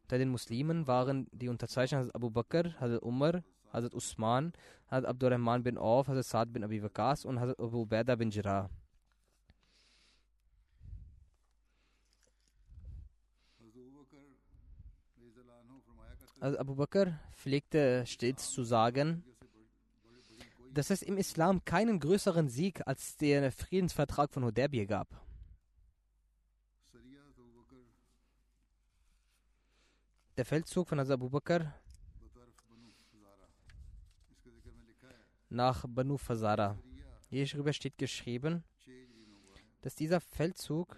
Unter 0.02 0.17
den 0.17 0.28
Muslimen 0.28 0.88
waren 0.88 1.30
die 1.32 1.47
Unterzeichner 1.47 2.00
Hazrat 2.00 2.15
Abu 2.15 2.30
Bakr, 2.30 2.78
Hazrat 2.82 3.02
Umar, 3.02 3.43
Hazrat 3.71 3.93
Usman, 3.93 4.52
Hazrat 4.91 5.06
Abdurrahman 5.06 5.63
bin 5.63 5.78
Auf, 5.78 6.10
Hazrat 6.10 6.26
Saad 6.26 6.52
bin 6.52 6.65
Abi 6.65 6.84
Waqas 6.84 7.23
und 7.23 7.39
Hazrat 7.39 7.62
Abu 7.62 7.84
Ubaidah 7.84 8.17
bin 8.17 8.30
Jirah. 8.30 8.69
Also 16.39 16.60
Abu 16.60 16.76
Bakr 16.76 17.19
pflegte 17.32 18.06
stets 18.06 18.52
zu 18.52 18.63
sagen, 18.63 19.23
dass 20.71 20.91
es 20.91 21.02
im 21.02 21.17
Islam 21.17 21.65
keinen 21.65 22.00
größeren 22.00 22.47
Sieg 22.47 22.86
als 22.86 23.17
der 23.17 23.52
Friedensvertrag 23.52 24.32
von 24.32 24.45
Hudaybiyah 24.45 24.86
gab. 24.86 25.08
Der 30.38 30.45
Feldzug 30.45 30.88
von 30.88 31.00
Abu 31.00 31.28
Bakr 31.28 31.73
nach 35.50 35.86
Banu 35.88 36.17
Fazara. 36.17 36.78
Hierüber 37.30 37.73
steht 37.73 37.97
geschrieben, 37.97 38.63
dass 39.82 39.95
dieser 39.95 40.21
Feldzug 40.21 40.95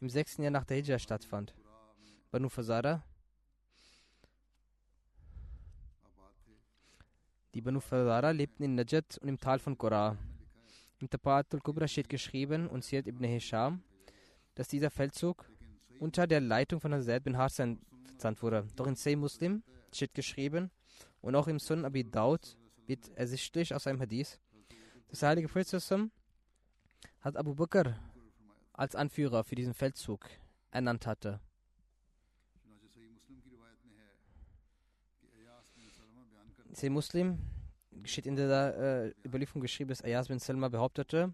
im 0.00 0.10
sechsten 0.10 0.42
Jahr 0.42 0.50
nach 0.50 0.66
der 0.66 0.76
Hijra 0.76 0.98
stattfand. 0.98 1.54
Banu 2.30 2.50
Fazara 2.50 3.02
Die 7.54 7.60
Banu 7.60 7.78
Fazara 7.78 8.32
lebten 8.32 8.64
in 8.64 8.74
Najat 8.74 9.16
und 9.18 9.28
im 9.28 9.38
Tal 9.38 9.60
von 9.60 9.78
Qura. 9.78 10.18
Im 10.98 11.08
Tapat 11.08 11.54
al-Kubra 11.54 11.86
steht 11.86 12.08
geschrieben 12.08 12.66
und 12.66 12.82
Siyad 12.82 13.06
ibn 13.06 13.22
Hisham, 13.22 13.80
dass 14.56 14.66
dieser 14.66 14.90
Feldzug 14.90 15.48
unter 16.00 16.26
der 16.26 16.40
Leitung 16.40 16.80
von 16.80 16.92
Hazrat 16.92 17.22
bin 17.22 17.36
Harsan 17.36 17.78
versandt 18.06 18.42
wurde. 18.42 18.66
Doch 18.74 18.88
in 18.88 18.96
Say 18.96 19.14
Muslim 19.14 19.62
steht 19.92 20.14
geschrieben 20.14 20.72
und 21.20 21.36
auch 21.36 21.46
im 21.46 21.60
Sun 21.60 21.84
Abi 21.84 22.02
Daud 22.02 22.56
wird 22.86 23.08
ersichtlich 23.16 23.72
aus 23.72 23.86
einem 23.86 24.00
Hadith, 24.00 24.40
der 25.12 25.28
heilige 25.28 25.46
Prophet 25.46 26.10
hat 27.20 27.36
Abu 27.36 27.54
Bakr 27.54 27.94
als 28.72 28.96
Anführer 28.96 29.44
für 29.44 29.54
diesen 29.54 29.74
Feldzug 29.74 30.28
ernannt 30.72 31.06
hatte. 31.06 31.38
Say 36.74 36.90
Muslim 36.90 37.38
steht 38.04 38.26
in 38.26 38.36
der 38.36 38.76
äh, 38.76 39.26
Überlieferung 39.26 39.62
geschrieben, 39.62 39.88
dass 39.88 40.02
Ayaz 40.02 40.28
bin 40.28 40.38
Salma 40.38 40.68
behauptete, 40.68 41.32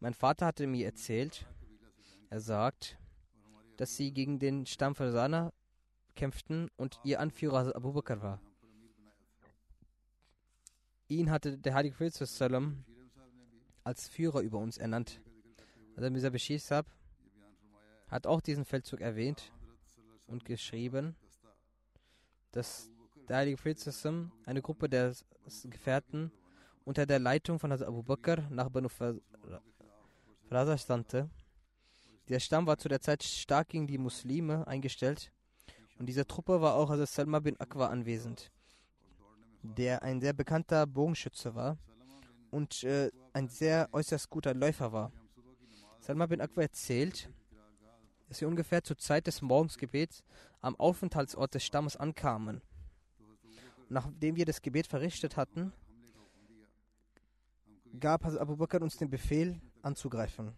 mein 0.00 0.14
Vater 0.14 0.46
hatte 0.46 0.66
mir 0.66 0.86
erzählt, 0.86 1.46
er 2.28 2.40
sagt, 2.40 2.98
dass 3.76 3.96
sie 3.96 4.12
gegen 4.12 4.38
den 4.38 4.66
Stamm 4.66 4.94
Fasana 4.94 5.52
kämpften 6.14 6.68
und 6.76 6.98
ihr 7.04 7.20
Anführer 7.20 7.74
Abu 7.76 7.92
Bakr 7.92 8.20
war. 8.20 8.40
Ihn 11.08 11.30
hatte 11.30 11.56
der 11.58 11.74
Heilige 11.74 11.96
Prophet 11.96 12.14
sallam 12.14 12.84
als 13.84 14.08
Führer 14.08 14.40
über 14.40 14.58
uns 14.58 14.78
ernannt. 14.78 15.20
Also 15.96 16.10
Mirza 16.10 16.30
Bashir 16.30 16.60
hat 18.08 18.26
auch 18.26 18.40
diesen 18.40 18.64
Feldzug 18.64 19.00
erwähnt 19.00 19.52
und 20.26 20.44
geschrieben, 20.44 21.16
dass 22.52 22.90
der 23.30 23.36
Heilige 23.36 23.56
Prophet 23.58 23.78
eine 24.44 24.60
Gruppe 24.60 24.88
der 24.88 25.14
Gefährten 25.64 26.32
unter 26.84 27.06
der 27.06 27.20
Leitung 27.20 27.60
von 27.60 27.72
Hazrat 27.72 27.86
Abu 27.86 28.02
Bakr 28.02 28.48
nach 28.50 28.68
Banu 28.68 28.88
Faraza 30.48 30.76
stammte. 30.76 31.30
Der 32.28 32.40
Stamm 32.40 32.66
war 32.66 32.76
zu 32.76 32.88
der 32.88 33.00
Zeit 33.00 33.22
stark 33.22 33.68
gegen 33.68 33.86
die 33.86 33.98
Muslime 33.98 34.66
eingestellt 34.66 35.30
und 36.00 36.06
dieser 36.06 36.26
Truppe 36.26 36.60
war 36.60 36.74
auch 36.74 36.90
Hazrat 36.90 37.08
Salma 37.08 37.38
bin 37.38 37.58
Akwa 37.60 37.86
anwesend, 37.86 38.50
der 39.62 40.02
ein 40.02 40.20
sehr 40.20 40.32
bekannter 40.32 40.84
Bogenschütze 40.88 41.54
war 41.54 41.78
und 42.50 42.82
äh, 42.82 43.12
ein 43.32 43.48
sehr 43.48 43.88
äußerst 43.92 44.28
guter 44.28 44.54
Läufer 44.54 44.92
war. 44.92 45.12
Salma 46.00 46.26
bin 46.26 46.40
Akwa 46.40 46.62
erzählt, 46.62 47.30
dass 48.28 48.38
sie 48.38 48.46
ungefähr 48.46 48.82
zur 48.82 48.98
Zeit 48.98 49.28
des 49.28 49.40
Morgensgebets 49.40 50.24
am 50.60 50.74
Aufenthaltsort 50.74 51.54
des 51.54 51.62
Stammes 51.64 51.96
ankamen. 51.96 52.60
Nachdem 53.90 54.36
wir 54.36 54.44
das 54.44 54.62
Gebet 54.62 54.86
verrichtet 54.86 55.36
hatten, 55.36 55.72
gab 57.98 58.24
Abu 58.24 58.56
Bakr 58.56 58.80
uns 58.80 58.96
den 58.96 59.10
Befehl, 59.10 59.60
anzugreifen. 59.82 60.52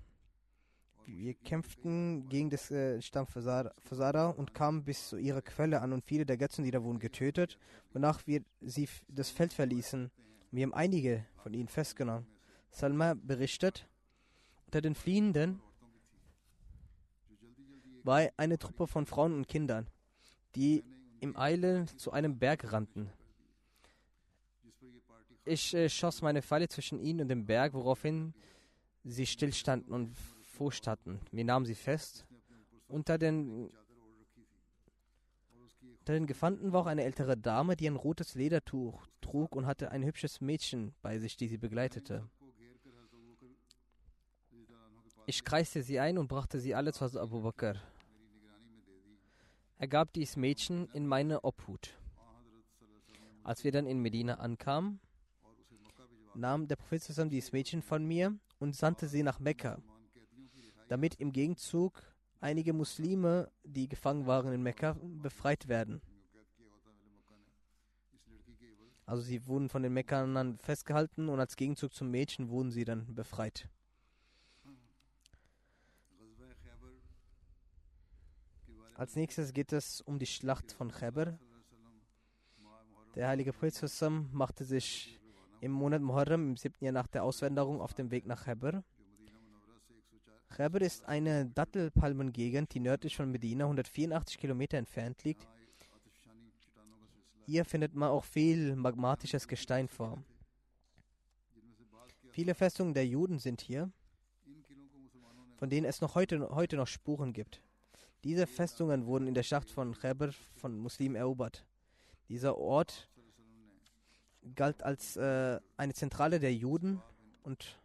Wir 1.07 1.33
kämpften 1.33 2.29
gegen 2.29 2.51
das 2.51 2.71
äh, 2.71 3.01
Stamm 3.01 3.27
Fasada 3.27 4.29
und 4.29 4.53
kamen 4.53 4.85
bis 4.85 5.09
zu 5.09 5.17
ihrer 5.17 5.41
Quelle 5.41 5.81
an 5.81 5.95
und 5.95 6.05
viele 6.05 6.27
der 6.27 6.37
Götzendiener 6.37 6.83
wurden 6.85 6.99
getötet, 6.99 7.59
wonach 7.95 8.27
wir 8.27 8.43
sie 8.61 8.87
das 9.09 9.31
Feld 9.31 9.55
verließen. 9.55 10.11
Wir 10.51 10.65
haben 10.65 10.75
einige 10.75 11.25
von 11.43 11.55
ihnen 11.55 11.69
festgenommen. 11.69 12.27
Salma 12.71 13.15
berichtet, 13.15 13.89
unter 14.67 14.83
den 14.83 14.95
Fliehenden 14.95 15.63
war 18.05 18.29
eine 18.37 18.59
Truppe 18.59 18.87
von 18.87 19.07
Frauen 19.07 19.33
und 19.33 19.49
Kindern, 19.49 19.89
die 20.55 20.85
im 21.21 21.35
Eile 21.35 21.87
zu 21.97 22.13
einem 22.13 22.39
Berg 22.39 22.73
rannten. 22.73 23.11
Ich 25.45 25.75
äh, 25.75 25.89
schoss 25.89 26.23
meine 26.23 26.43
Pfeile 26.43 26.69
zwischen 26.69 27.01
ihnen 27.01 27.23
und 27.23 27.29
dem 27.29 27.47
Berg, 27.47 27.75
woraufhin 27.75 28.35
sie 29.05 29.27
stillstanden 29.27 29.93
und 29.93 30.17
Furcht 30.45 30.87
hatten. 30.87 31.21
Wir 31.33 31.45
nahmen 31.45 31.67
sie 31.67 31.75
fest. 31.75 32.27
Unter 32.87 33.19
den, 33.19 33.71
unter 35.99 36.13
den 36.13 36.27
Gefangenen 36.27 36.73
war 36.73 36.83
auch 36.83 36.87
eine 36.87 37.05
ältere 37.05 37.37
Dame, 37.37 37.75
die 37.75 37.89
ein 37.89 37.97
rotes 37.97 38.35
Ledertuch 38.35 39.07
trug 39.21 39.57
und 39.57 39.67
hatte 39.67 39.91
ein 39.91 40.05
hübsches 40.05 40.41
Mädchen 40.41 40.95
bei 41.03 41.19
sich, 41.19 41.37
die 41.37 41.49
sie 41.49 41.59
begleitete. 41.59 42.29
Ich 45.27 45.45
kreiste 45.45 45.83
sie 45.83 45.99
ein 45.99 46.19
und 46.19 46.29
brachte 46.29 46.61
sie 46.61 46.75
alle 46.75 46.93
zu 46.93 47.05
Abu 47.19 47.43
Bakr. 47.43 47.77
Er 49.79 49.89
gab 49.89 50.13
dies 50.13 50.37
Mädchen 50.37 50.89
in 50.93 51.07
meine 51.07 51.43
Obhut. 51.43 51.95
Als 53.43 53.65
wir 53.65 53.73
dann 53.73 53.87
in 53.87 53.99
Medina 53.99 54.35
ankamen, 54.35 55.01
nahm 56.35 56.69
der 56.69 56.77
Prophet 56.77 57.03
zusammen 57.03 57.31
dieses 57.31 57.53
Mädchen 57.53 57.83
von 57.83 58.05
mir 58.05 58.37
und 58.59 58.77
sandte 58.77 59.09
sie 59.09 59.23
nach 59.23 59.39
Mekka, 59.41 59.81
damit 60.89 61.17
im 61.17 61.33
Gegenzug 61.33 62.03
einige 62.41 62.73
Muslime, 62.73 63.51
die 63.65 63.89
gefangen 63.89 64.27
waren 64.27 64.53
in 64.53 64.63
Mekka, 64.63 64.97
befreit 65.01 65.69
werden. 65.69 66.01
Also 69.05 69.23
sie 69.23 69.47
wurden 69.47 69.69
von 69.69 69.83
den 69.83 69.93
Mekkanern 69.93 70.59
festgehalten 70.59 71.29
und 71.29 71.41
als 71.41 71.57
Gegenzug 71.57 71.93
zum 71.93 72.11
Mädchen 72.11 72.49
wurden 72.49 72.71
sie 72.71 72.85
dann 72.85 73.15
befreit. 73.15 73.69
Als 78.95 79.17
nächstes 79.17 79.53
geht 79.53 79.73
es 79.73 80.01
um 80.01 80.19
die 80.19 80.27
Schlacht 80.27 80.73
von 80.73 80.91
Khaybar. 80.91 81.39
Der 83.15 83.29
heilige 83.29 83.53
Prophet 83.53 84.11
machte 84.33 84.65
sich 84.65 85.19
im 85.63 85.71
Monat 85.71 86.03
Muharram, 86.03 86.51
im 86.51 86.57
siebten 86.57 86.85
Jahr 86.85 86.93
nach 86.93 87.07
der 87.07 87.23
Auswanderung, 87.23 87.81
auf 87.81 87.95
dem 87.95 88.11
Weg 88.11 88.27
nach 88.27 88.45
Khaybar. 88.45 88.83
Khaybar 90.51 90.83
ist 90.83 91.05
eine 91.05 91.47
Dattelpalmengegend, 91.47 92.75
die 92.75 92.81
nördlich 92.81 93.17
von 93.17 93.31
Medina 93.31 93.65
184 93.65 94.39
Kilometer 94.39 94.77
entfernt 94.77 95.23
liegt. 95.23 95.47
Hier 97.47 97.65
findet 97.65 97.95
man 97.95 98.11
auch 98.11 98.25
viel 98.25 98.75
magmatisches 98.75 99.47
Gestein 99.47 99.87
vor. 99.87 100.19
Viele 102.31 102.57
Festungen 102.57 102.93
der 102.93 103.07
Juden 103.07 103.39
sind 103.39 103.61
hier, 103.61 103.93
von 105.59 105.71
denen 105.71 105.87
es 105.87 106.01
noch 106.01 106.17
heute, 106.17 106.49
heute 106.51 106.77
noch 106.77 106.89
Spuren 106.89 107.33
gibt. 107.33 107.63
Diese 108.25 108.49
Festungen 108.49 109.07
wurden 109.07 109.29
in 109.29 109.35
der 109.35 109.45
Schlacht 109.45 109.71
von 109.71 109.95
Khaybar 109.95 110.33
von 110.33 110.77
Muslimen 110.77 111.15
erobert. 111.15 111.65
Dieser 112.29 112.59
Ort 112.59 113.09
galt 114.55 114.83
als 114.83 115.17
äh, 115.17 115.61
eine 115.77 115.95
Zentrale 115.95 116.41
der 116.41 116.55
Juden 116.55 117.01
und 117.43 117.79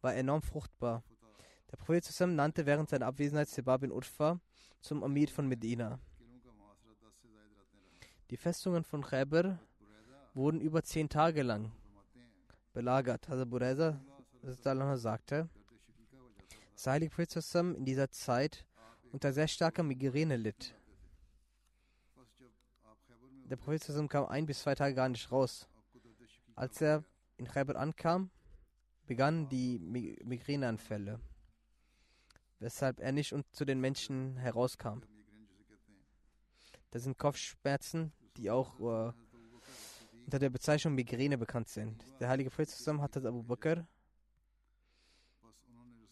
war 0.00 0.14
enorm 0.14 0.42
fruchtbar. 0.42 1.02
Der 1.70 1.76
Prophet 1.76 2.04
zusammen 2.04 2.36
nannte 2.36 2.66
während 2.66 2.90
seiner 2.90 3.06
Abwesenheit 3.06 3.48
Sebab 3.48 3.80
bin 3.80 3.90
Urfa 3.92 4.40
zum 4.80 5.02
Amir 5.02 5.28
von 5.28 5.48
Medina. 5.48 5.98
Die 8.30 8.36
Festungen 8.36 8.84
von 8.84 9.02
Khaybar 9.02 9.58
wurden 10.34 10.60
über 10.60 10.82
zehn 10.82 11.08
Tage 11.08 11.42
lang 11.42 11.72
belagert. 12.72 13.28
Also 13.28 13.46
Bureza 13.46 14.00
sagte, 14.96 15.48
dass 16.74 16.86
Heilige 16.86 17.14
Prophet 17.14 17.54
in 17.54 17.84
dieser 17.84 18.10
Zeit 18.10 18.66
unter 19.12 19.32
sehr 19.32 19.48
starker 19.48 19.82
Migräne 19.82 20.36
litt. 20.36 20.74
Der 23.50 23.56
Prophet 23.56 24.08
kam 24.08 24.26
ein 24.26 24.46
bis 24.46 24.60
zwei 24.60 24.74
Tage 24.74 24.94
gar 24.94 25.08
nicht 25.08 25.30
raus. 25.30 25.68
Als 26.54 26.80
er 26.80 27.04
in 27.36 27.46
Khaybar 27.46 27.76
ankam, 27.76 28.30
begannen 29.06 29.48
die 29.48 29.78
Migräneanfälle, 29.78 31.20
weshalb 32.58 33.00
er 33.00 33.12
nicht 33.12 33.34
zu 33.52 33.64
den 33.64 33.80
Menschen 33.80 34.36
herauskam. 34.36 35.00
Das 36.90 37.02
sind 37.02 37.18
Kopfschmerzen, 37.18 38.12
die 38.36 38.50
auch 38.50 38.78
uh, 38.78 39.12
unter 40.24 40.38
der 40.38 40.50
Bezeichnung 40.50 40.94
Migräne 40.94 41.36
bekannt 41.36 41.68
sind. 41.68 42.04
Der 42.20 42.28
heilige 42.28 42.50
Prophet 42.50 42.70
zusammen 42.70 43.02
hat 43.02 43.16
Abu 43.16 43.42
Bakr 43.42 43.86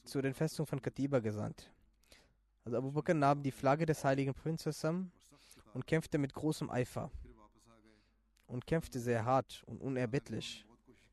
zu 0.05 0.21
den 0.21 0.35
Festungen 0.35 0.67
von 0.67 0.83
Katiba 0.83 1.21
gesandt. 1.21 1.73
Also 2.65 2.79
Abu 2.79 2.91
Bakr 2.91 3.15
nahm 3.15 3.43
die 3.43 3.53
Flagge 3.53 3.87
des 3.87 4.05
heiligen 4.05 4.35
Prinzessin 4.35 4.73
zusammen 4.73 5.13
und 5.73 5.87
kämpfte 5.87 6.19
mit 6.19 6.35
großem 6.35 6.71
Eifer 6.71 7.11
und 8.53 8.67
kämpfte 8.67 9.01
sehr 9.01 9.25
hart 9.25 9.65
und 9.67 9.81
unerbittlich. 9.81 10.67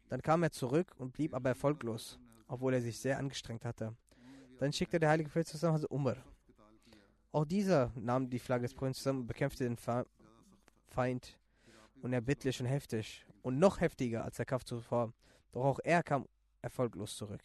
Dann 0.10 0.21
kam 0.21 0.43
er 0.43 0.52
zurück 0.52 0.93
und 0.97 1.13
blieb 1.13 1.34
aber 1.34 1.49
erfolglos, 1.49 2.19
obwohl 2.47 2.73
er 2.73 2.82
sich 2.82 2.99
sehr 2.99 3.17
angestrengt 3.17 3.63
hatte. 3.63 3.95
Dann 4.58 4.73
schickte 4.73 4.99
der 4.99 5.10
heilige 5.10 5.30
Prophet 5.30 5.47
zusammen 5.47 5.75
also 5.75 5.88
Umar. 5.88 6.17
Auch 7.32 7.45
dieser 7.45 7.91
nahm 7.95 8.30
die 8.30 8.39
Flagge 8.39 8.63
des 8.63 8.73
Prinzen 8.73 8.99
zusammen 8.99 9.21
und 9.21 9.28
bekämpfte 9.28 9.63
den 9.63 9.78
Feind 9.78 11.39
unerbittlich 12.02 12.60
und 12.60 12.65
heftig 12.65 13.25
und 13.41 13.58
noch 13.58 13.80
heftiger 13.80 14.25
als 14.25 14.36
der 14.36 14.45
Kampf 14.45 14.65
zuvor. 14.65 15.13
Doch 15.54 15.63
auch 15.63 15.80
er 15.84 16.04
kam 16.04 16.28
erfolglos 16.62 17.15
zurück. 17.15 17.41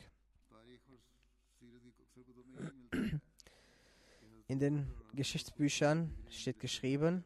In 4.48 4.58
den 4.58 4.90
Geschichtsbüchern 5.12 6.12
steht 6.28 6.58
geschrieben, 6.58 7.24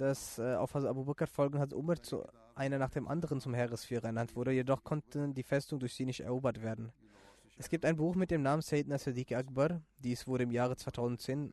dass 0.00 0.38
äh, 0.38 0.54
auf 0.54 0.74
Abu 0.74 1.04
Bakr 1.04 1.26
folgen 1.26 1.58
hat 1.58 1.74
Umar 1.74 2.02
zu 2.02 2.24
einer 2.54 2.78
nach 2.78 2.90
dem 2.90 3.06
anderen 3.06 3.40
zum 3.40 3.52
Heeresführer 3.52 4.06
ernannt 4.06 4.34
wurde, 4.34 4.52
jedoch 4.52 4.82
konnte 4.82 5.28
die 5.28 5.42
Festung 5.42 5.78
durch 5.78 5.94
sie 5.94 6.06
nicht 6.06 6.20
erobert 6.20 6.62
werden. 6.62 6.92
Es 7.58 7.68
gibt 7.68 7.84
ein 7.84 7.96
Buch 7.96 8.14
mit 8.14 8.30
dem 8.30 8.42
Namen 8.42 8.62
Sayyidina 8.62 8.96
Sadiq 8.96 9.32
Akbar. 9.32 9.82
Dies 9.98 10.26
wurde 10.26 10.44
im 10.44 10.50
Jahre 10.50 10.76
2010 10.76 11.48
äh, 11.48 11.52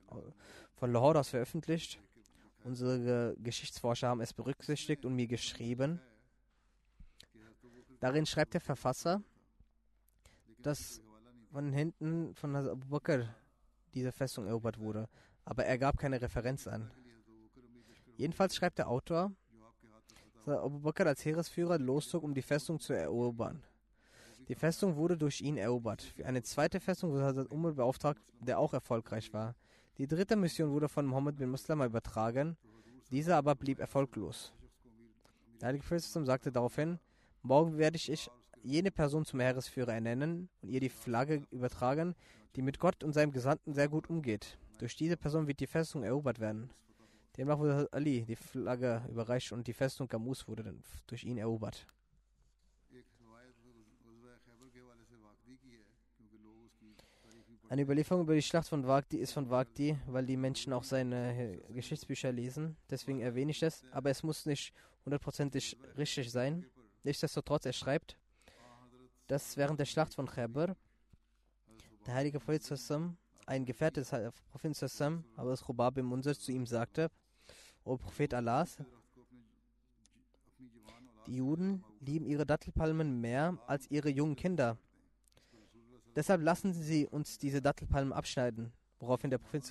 von 0.75 0.91
Lahore 0.93 1.19
aus 1.19 1.29
veröffentlicht. 1.29 1.99
Unsere 2.63 3.35
Geschichtsforscher 3.37 4.07
haben 4.07 4.21
es 4.21 4.33
berücksichtigt 4.33 5.05
und 5.05 5.15
mir 5.15 5.27
geschrieben. 5.27 5.99
Darin 7.99 8.25
schreibt 8.25 8.53
der 8.53 8.61
Verfasser, 8.61 9.21
dass 10.59 11.01
von 11.51 11.73
hinten 11.73 12.33
von 12.35 12.55
Abu 12.55 12.87
Bakr 12.87 13.35
diese 13.93 14.11
Festung 14.11 14.47
erobert 14.47 14.79
wurde, 14.79 15.09
aber 15.43 15.65
er 15.65 15.77
gab 15.77 15.97
keine 15.97 16.21
Referenz 16.21 16.67
an. 16.67 16.91
Jedenfalls 18.17 18.55
schreibt 18.55 18.79
der 18.79 18.89
Autor, 18.89 19.31
dass 20.45 20.57
Abu 20.57 20.79
Bakr 20.79 21.05
als 21.05 21.23
Heeresführer 21.23 21.77
loszog, 21.77 22.23
um 22.23 22.33
die 22.33 22.41
Festung 22.41 22.79
zu 22.79 22.93
erobern. 22.93 23.63
Die 24.47 24.55
Festung 24.55 24.95
wurde 24.95 25.17
durch 25.17 25.41
ihn 25.41 25.57
erobert. 25.57 26.01
Für 26.01 26.25
eine 26.25 26.41
zweite 26.41 26.79
Festung 26.79 27.11
wurde 27.11 27.25
Hazrat 27.25 27.51
Umar 27.51 27.73
beauftragt, 27.73 28.21
der 28.39 28.57
auch 28.57 28.73
erfolgreich 28.73 29.33
war. 29.33 29.55
Die 29.97 30.07
dritte 30.07 30.35
Mission 30.35 30.71
wurde 30.71 30.89
von 30.89 31.05
Mohammed 31.05 31.37
bin 31.37 31.49
Muslima 31.49 31.85
übertragen, 31.85 32.57
dieser 33.11 33.37
aber 33.37 33.55
blieb 33.55 33.79
erfolglos. 33.79 34.53
Der 35.59 35.67
Heilige 35.67 35.83
Prophet 35.83 36.03
sagte 36.25 36.51
daraufhin, 36.51 36.99
morgen 37.41 37.77
werde 37.77 37.97
ich 37.97 38.29
jene 38.63 38.91
Person 38.91 39.25
zum 39.25 39.39
Heeresführer 39.39 39.93
ernennen 39.93 40.49
und 40.61 40.69
ihr 40.69 40.79
die 40.79 40.89
Flagge 40.89 41.43
übertragen, 41.51 42.15
die 42.55 42.61
mit 42.61 42.79
Gott 42.79 43.03
und 43.03 43.13
seinem 43.13 43.31
Gesandten 43.31 43.73
sehr 43.73 43.89
gut 43.89 44.09
umgeht. 44.09 44.57
Durch 44.79 44.95
diese 44.95 45.17
Person 45.17 45.47
wird 45.47 45.59
die 45.59 45.67
Festung 45.67 46.03
erobert 46.03 46.39
werden. 46.39 46.69
Demnach 47.37 47.59
wurde 47.59 47.87
Ali 47.91 48.25
die 48.25 48.35
Flagge 48.35 49.05
überreicht 49.09 49.51
und 49.51 49.67
die 49.67 49.73
Festung 49.73 50.07
Gamus 50.07 50.47
wurde 50.47 50.63
dann 50.63 50.83
durch 51.05 51.23
ihn 51.23 51.37
erobert. 51.37 51.85
Eine 57.69 57.81
Überlieferung 57.81 58.23
über 58.23 58.33
die 58.33 58.41
Schlacht 58.41 58.69
von 58.69 58.87
Wagdi 58.87 59.17
ist 59.17 59.33
von 59.33 59.49
Wagdi, 59.49 59.97
weil 60.07 60.25
die 60.25 60.37
Menschen 60.37 60.71
auch 60.71 60.85
seine 60.85 61.59
Geschichtsbücher 61.69 62.31
lesen. 62.31 62.77
Deswegen 62.89 63.19
erwähne 63.19 63.51
ich 63.51 63.59
das. 63.59 63.83
Aber 63.91 64.09
es 64.09 64.23
muss 64.23 64.45
nicht 64.45 64.73
hundertprozentig 65.03 65.77
richtig 65.97 66.31
sein. 66.31 66.65
Nichtsdestotrotz, 67.03 67.65
er 67.65 67.73
schreibt, 67.73 68.17
dass 69.27 69.57
während 69.57 69.79
der 69.81 69.85
Schlacht 69.85 70.13
von 70.13 70.27
Khaybar 70.27 70.77
der 72.05 72.13
heilige 72.13 72.39
Prophet 72.39 72.63
ein 73.45 73.65
Gefährte 73.65 73.99
des 73.99 74.11
Propheten 74.49 75.25
aber 75.35 75.49
das 75.49 75.63
Khubab 75.63 75.97
im 75.97 76.05
Munzir 76.05 76.39
zu 76.39 76.53
ihm 76.53 76.65
sagte, 76.65 77.11
O 77.87 77.95
Prophet 77.95 78.33
Allahs, 78.33 78.77
die 81.25 81.37
Juden 81.37 81.85
lieben 82.01 82.25
ihre 82.25 82.45
Dattelpalmen 82.45 83.21
mehr 83.21 83.57
als 83.65 83.89
ihre 83.89 84.09
jungen 84.09 84.35
Kinder. 84.35 84.77
Deshalb 86.13 86.41
lassen 86.41 86.73
Sie 86.73 87.07
uns 87.07 87.37
diese 87.37 87.61
Dattelpalmen 87.61 88.11
abschneiden, 88.11 88.73
woraufhin 88.99 89.29
der 89.29 89.37
Prophet 89.37 89.63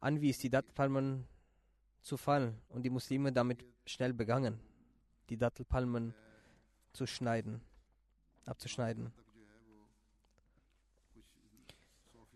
anwies, 0.00 0.38
die 0.38 0.48
Dattelpalmen 0.48 1.26
zu 2.00 2.16
fallen 2.16 2.58
und 2.70 2.84
die 2.84 2.90
Muslime 2.90 3.32
damit 3.32 3.66
schnell 3.84 4.14
begangen, 4.14 4.58
die 5.28 5.36
Dattelpalmen 5.36 6.14
zu 6.94 7.06
schneiden, 7.06 7.60
abzuschneiden. 8.46 9.12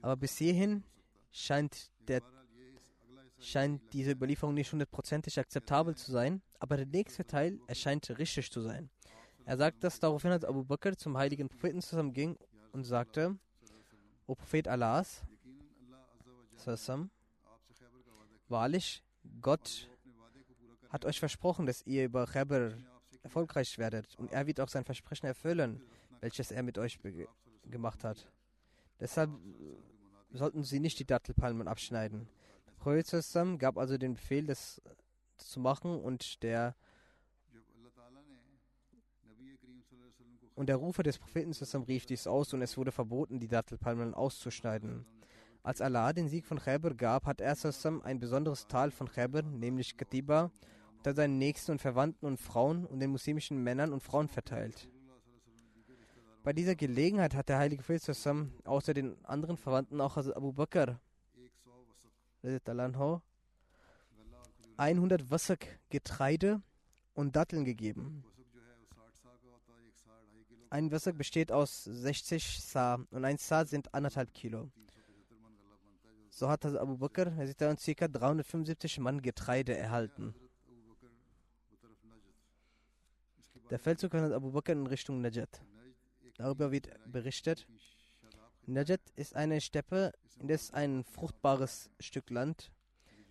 Aber 0.02 0.16
bis 0.16 0.36
hierhin 0.36 0.84
scheint, 1.32 1.90
der, 2.06 2.20
scheint 3.40 3.80
diese 3.92 4.12
Überlieferung 4.12 4.54
nicht 4.54 4.72
hundertprozentig 4.72 5.38
akzeptabel 5.38 5.94
zu 5.94 6.10
sein, 6.10 6.42
aber 6.58 6.76
der 6.76 6.86
nächste 6.86 7.26
Teil 7.26 7.60
erscheint 7.66 8.08
richtig 8.18 8.50
zu 8.50 8.60
sein. 8.60 8.90
Er 9.44 9.56
sagt, 9.56 9.82
dass 9.82 10.00
daraufhin 10.00 10.32
als 10.32 10.44
Abu 10.44 10.64
Bakr 10.64 10.96
zum 10.96 11.16
heiligen 11.16 11.48
Propheten 11.48 11.80
zusammen 11.80 12.12
ging 12.12 12.36
und 12.72 12.84
sagte, 12.84 13.38
O 14.26 14.34
Prophet 14.34 14.68
Allahs, 14.68 15.22
wahrlich, 18.48 19.02
Gott 19.40 19.88
hat 20.90 21.04
euch 21.04 21.18
versprochen, 21.18 21.66
dass 21.66 21.86
ihr 21.86 22.04
über 22.04 22.26
Khaybar 22.26 22.72
erfolgreich 23.22 23.78
werdet 23.78 24.14
und 24.16 24.32
er 24.32 24.46
wird 24.46 24.60
auch 24.60 24.68
sein 24.68 24.84
Versprechen 24.84 25.26
erfüllen, 25.26 25.80
welches 26.20 26.50
er 26.50 26.62
mit 26.62 26.78
euch 26.78 26.98
gemacht 27.64 28.04
hat. 28.04 28.30
Deshalb 29.00 29.30
sollten 30.30 30.64
sie 30.64 30.80
nicht 30.80 30.98
die 30.98 31.06
Dattelpalmen 31.06 31.68
abschneiden. 31.68 32.28
Prophet 32.88 33.58
gab 33.58 33.76
also 33.76 33.98
den 33.98 34.14
Befehl, 34.14 34.46
das 34.46 34.80
zu 35.36 35.60
machen 35.60 36.00
und 36.00 36.42
der 36.42 36.74
Und 40.54 40.68
der 40.68 40.76
Rufer 40.76 41.04
des 41.04 41.18
Propheten 41.18 41.52
rief 41.82 42.06
dies 42.06 42.26
aus 42.26 42.52
und 42.52 42.62
es 42.62 42.76
wurde 42.76 42.90
verboten, 42.90 43.38
die 43.38 43.46
Dattelpalmen 43.46 44.12
auszuschneiden. 44.12 45.04
Als 45.62 45.80
Allah 45.80 46.12
den 46.12 46.28
Sieg 46.28 46.46
von 46.46 46.58
Khaybar 46.58 46.94
gab, 46.94 47.26
hat 47.26 47.40
er 47.40 47.56
ein 48.02 48.18
besonderes 48.18 48.66
Tal 48.66 48.90
von 48.90 49.08
Khaybar, 49.08 49.42
nämlich 49.42 49.96
Katiba, 49.96 50.50
unter 50.96 51.14
seinen 51.14 51.38
Nächsten 51.38 51.72
und 51.72 51.80
Verwandten 51.80 52.26
und 52.26 52.38
Frauen 52.38 52.86
und 52.86 52.98
den 53.00 53.10
muslimischen 53.10 53.62
Männern 53.62 53.92
und 53.92 54.02
Frauen 54.02 54.28
verteilt. 54.28 54.88
Bei 56.42 56.52
dieser 56.52 56.74
Gelegenheit 56.74 57.34
hat 57.34 57.50
der 57.50 57.58
heilige 57.58 57.82
Prophet 57.82 58.02
außer 58.64 58.94
den 58.94 59.22
anderen 59.26 59.58
Verwandten 59.58 60.00
auch 60.00 60.16
Abu 60.16 60.52
Bakr 60.52 60.98
100 64.76 65.30
Wassak 65.30 65.80
Getreide 65.90 66.62
und 67.14 67.36
Datteln 67.36 67.64
gegeben. 67.64 68.24
Ein 70.70 70.92
Wasser 70.92 71.12
besteht 71.12 71.50
aus 71.50 71.84
60 71.84 72.62
Sa 72.62 73.04
und 73.10 73.24
ein 73.24 73.38
Sa 73.38 73.64
sind 73.64 73.92
anderthalb 73.94 74.32
Kilo. 74.34 74.70
So 76.30 76.48
hat 76.48 76.64
Abu 76.64 76.96
Bakr 76.96 77.32
ca. 77.32 78.08
375 78.08 79.00
Mann 79.00 79.22
Getreide 79.22 79.76
erhalten. 79.76 80.34
Der 83.70 83.78
Feldzug 83.78 84.12
von 84.12 84.32
Abu 84.32 84.52
Bakr 84.52 84.72
in 84.72 84.86
Richtung 84.86 85.20
Najat. 85.20 85.60
Darüber 86.36 86.70
wird 86.70 86.88
berichtet. 87.10 87.66
Najat 88.68 89.00
ist 89.16 89.34
eine 89.34 89.62
Steppe, 89.62 90.12
der 90.42 90.56
es 90.56 90.74
ein 90.74 91.02
fruchtbares 91.02 91.88
Stück 92.00 92.28
Land. 92.28 92.70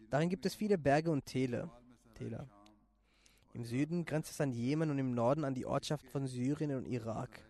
Darin 0.10 0.30
gibt 0.30 0.48
es 0.48 0.56
viele 0.56 0.80
Berge 0.80 1.12
und 1.12 1.28
Täler. 1.28 1.70
Täler. 2.16 2.50
Im 3.54 3.64
Süden 3.64 4.04
grenzt 4.04 4.32
es 4.32 4.42
an 4.42 4.52
Jemen 4.52 4.90
und 4.90 4.98
im 4.98 5.14
Norden 5.14 5.44
an 5.44 5.54
die 5.54 5.68
Ortschaft 5.68 6.08
von 6.08 6.26
Syrien 6.26 6.74
und 6.74 6.88
Irak. 6.88 7.48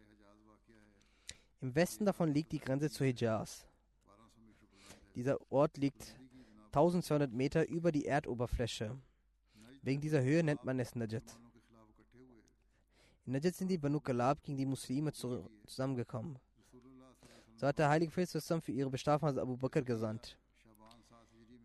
Im 1.61 1.73
Westen 1.75 2.03
davon 2.03 2.33
liegt 2.33 2.51
die 2.51 2.59
Grenze 2.59 2.89
zu 2.89 3.05
Hijaz. 3.05 3.65
Dieser 5.15 5.37
Ort 5.49 5.77
liegt 5.77 6.13
1200 6.73 7.31
Meter 7.31 7.69
über 7.69 7.93
die 7.93 8.05
Erdoberfläche. 8.05 8.97
Wegen 9.81 10.01
dieser 10.01 10.21
Höhe 10.21 10.43
nennt 10.43 10.65
man 10.65 10.77
es 10.81 10.93
Najat. 10.93 11.39
In 13.25 13.31
Najat 13.31 13.55
sind 13.55 13.69
die 13.69 13.77
Banu 13.77 14.01
Kalab 14.01 14.43
gegen 14.43 14.57
die 14.57 14.65
Muslime 14.65 15.13
zusammengekommen. 15.13 16.37
So 17.57 17.65
hat 17.65 17.79
der 17.79 17.89
heilige 17.89 18.11
Prophet 18.11 18.63
für 18.63 18.71
ihre 18.71 18.91
Bestrafung 18.91 19.35
Abu 19.35 19.57
Bakr 19.57 19.81
gesandt. 19.81 20.37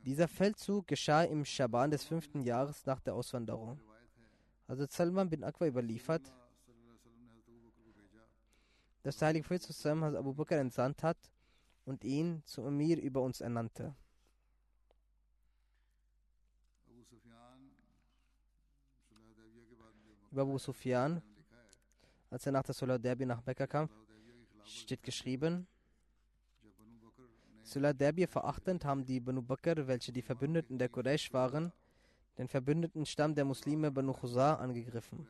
Dieser 0.06 0.26
Feldzug 0.26 0.86
geschah 0.86 1.24
im 1.24 1.44
Schaban 1.44 1.90
des 1.90 2.04
fünften 2.04 2.40
Jahres 2.40 2.86
nach 2.86 2.98
der 3.00 3.14
Auswanderung. 3.14 3.78
Also 4.66 4.86
Salman 4.88 5.28
bin 5.28 5.44
Akwa 5.44 5.66
überliefert, 5.66 6.32
dass 9.02 9.18
der 9.18 9.28
Heilige 9.28 9.46
Prophet 9.46 9.62
zusammen 9.64 10.16
Abu 10.16 10.32
Bakr 10.32 10.56
entsandt 10.56 11.02
hat 11.02 11.18
und 11.84 12.04
ihn 12.04 12.42
zum 12.46 12.66
Emir 12.66 12.98
über 12.98 13.20
uns 13.20 13.42
ernannte. 13.42 13.94
Über 20.30 20.42
Abu 20.42 20.56
Sufyan, 20.56 21.20
als 22.30 22.46
er 22.46 22.52
nach 22.52 22.62
der 22.62 22.74
Sulah 22.74 22.96
Derby 22.96 23.26
nach 23.26 23.44
Mekka 23.44 23.66
kam, 23.66 23.90
steht 24.64 25.02
geschrieben, 25.02 25.66
Sulah 27.64 27.92
Derby 27.92 28.26
verachtend 28.26 28.84
haben 28.84 29.04
die 29.04 29.20
Banu 29.20 29.40
Bakr, 29.40 29.86
welche 29.86 30.12
die 30.12 30.22
Verbündeten 30.22 30.78
der 30.78 30.88
Quraysh 30.88 31.32
waren, 31.32 31.72
den 32.38 32.48
verbündeten 32.48 33.06
Stamm 33.06 33.34
der 33.34 33.44
Muslime 33.44 33.90
Banu 33.90 34.12
Khuzar 34.12 34.60
angegriffen. 34.60 35.26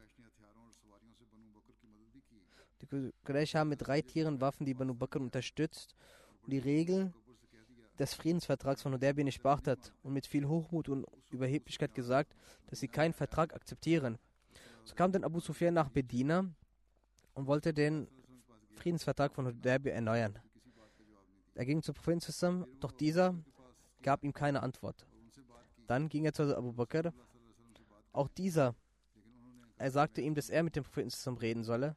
Die 2.81 3.12
Quraysh 3.25 3.55
haben 3.55 3.68
mit 3.68 3.87
drei 3.87 4.01
Tieren 4.03 4.40
Waffen 4.40 4.64
die 4.64 4.75
Banu 4.75 4.95
Bakr 4.95 5.21
unterstützt 5.21 5.95
und 6.42 6.53
die 6.53 6.59
Regeln 6.59 7.14
des 7.99 8.14
Friedensvertrags 8.14 8.83
von 8.83 8.95
Hudaybiyah 8.95 9.25
nicht 9.25 9.42
beachtet 9.42 9.92
und 10.03 10.14
mit 10.14 10.27
viel 10.27 10.49
Hochmut 10.49 10.88
und 10.88 11.07
Überheblichkeit 11.31 11.95
gesagt, 11.95 12.35
dass 12.68 12.81
sie 12.81 12.88
keinen 12.88 13.12
Vertrag 13.12 13.55
akzeptieren. 13.55 14.18
So 14.85 14.95
kam 14.95 15.12
dann 15.12 15.25
Abu 15.25 15.40
Sufyan 15.40 15.75
nach 15.75 15.90
Bedina 15.90 16.47
und 17.35 17.47
wollte 17.47 17.75
den 17.75 18.09
Friedensvertrag 18.75 19.35
von 19.35 19.47
Hudaybiyah 19.47 19.95
erneuern. 19.95 20.38
Er 21.54 21.64
ging 21.66 21.82
zu 21.82 21.92
Prophet 21.92 22.22
zusammen, 22.22 22.66
doch 22.80 22.92
dieser 22.92 23.34
gab 24.03 24.24
ihm 24.24 24.32
keine 24.32 24.62
Antwort. 24.62 25.07
Dann 25.86 26.09
ging 26.09 26.24
er 26.24 26.32
zu 26.32 26.57
Abu 26.57 26.72
Bakr. 26.72 27.12
Auch 28.12 28.28
dieser, 28.28 28.74
er 29.76 29.90
sagte 29.90 30.20
ihm, 30.20 30.34
dass 30.34 30.50
er 30.50 30.62
mit 30.62 30.76
dem 30.76 30.84
Propheten 30.84 31.11
zusammen 31.11 31.38
reden 31.38 31.64
solle. 31.64 31.96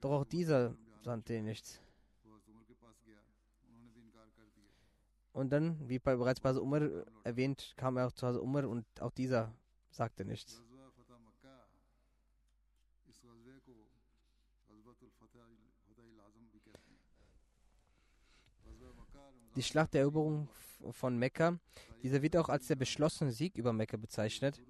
Doch 0.00 0.12
auch 0.12 0.24
dieser 0.24 0.74
sandte 1.02 1.36
ihn 1.36 1.44
nichts. 1.44 1.80
Und 5.32 5.50
dann, 5.50 5.88
wie 5.88 5.98
bereits 5.98 6.40
bei 6.40 6.52
Umar 6.52 6.82
erwähnt, 7.24 7.74
kam 7.76 7.96
er 7.96 8.08
auch 8.08 8.12
zu 8.12 8.26
Hause 8.26 8.42
Umar 8.42 8.68
und 8.68 8.84
auch 9.00 9.12
dieser 9.12 9.54
sagte 9.90 10.24
nichts. 10.24 10.62
Die 19.54 19.62
Schlacht 19.62 19.92
der 19.92 20.02
Eroberung 20.02 20.48
von 20.92 21.18
Mekka, 21.18 21.58
dieser 22.02 22.22
wird 22.22 22.36
auch 22.36 22.48
als 22.48 22.68
der 22.68 22.76
beschlossene 22.76 23.32
Sieg 23.32 23.56
über 23.56 23.72
Mekka 23.72 23.98
bezeichnet. 23.98 24.62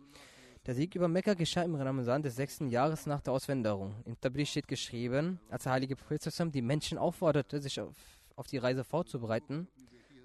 Der 0.66 0.74
Sieg 0.74 0.96
über 0.96 1.06
Mekka 1.06 1.34
geschah 1.34 1.62
im 1.62 1.76
Ramazan 1.76 2.22
des 2.22 2.34
sechsten 2.34 2.68
Jahres 2.68 3.06
nach 3.06 3.20
der 3.20 3.32
Auswanderung. 3.32 3.94
Im 4.04 4.20
Tabri 4.20 4.44
steht 4.44 4.66
geschrieben, 4.66 5.38
als 5.50 5.62
der 5.62 5.72
heilige 5.72 5.94
Prophet 5.94 6.22
die 6.52 6.62
Menschen 6.62 6.98
aufforderte, 6.98 7.60
sich 7.60 7.80
auf, 7.80 7.96
auf 8.34 8.48
die 8.48 8.58
Reise 8.58 8.82
vorzubereiten, 8.82 9.68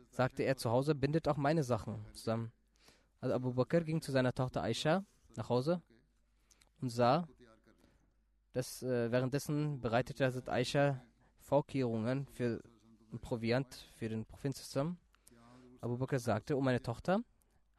sagte 0.10 0.42
er 0.42 0.58
zu 0.58 0.72
Hause, 0.72 0.96
bindet 0.96 1.28
auch 1.28 1.38
meine 1.38 1.64
Sachen 1.64 2.04
zusammen. 2.14 2.52
Also 3.22 3.36
Abu 3.36 3.54
Bakr 3.54 3.82
ging 3.82 4.02
zu 4.02 4.12
seiner 4.12 4.34
Tochter 4.34 4.64
Aisha 4.64 5.06
nach 5.36 5.50
Hause 5.50 5.82
und 6.82 6.90
sah, 6.90 7.28
dass 8.54 8.82
äh, 8.82 9.12
währenddessen 9.12 9.80
bereitete 9.82 10.44
Aisha 10.48 11.00
Vorkehrungen 11.40 12.26
für 12.28 12.62
ein 13.12 13.20
Proviant 13.20 13.90
für 13.96 14.10
den 14.10 14.26
Prophet 14.26 14.56
zusammen. 14.56 14.98
Abu 15.82 15.98
Bakr 15.98 16.20
sagte, 16.20 16.58
oh 16.58 16.62
meine 16.62 16.82
Tochter, 16.82 17.22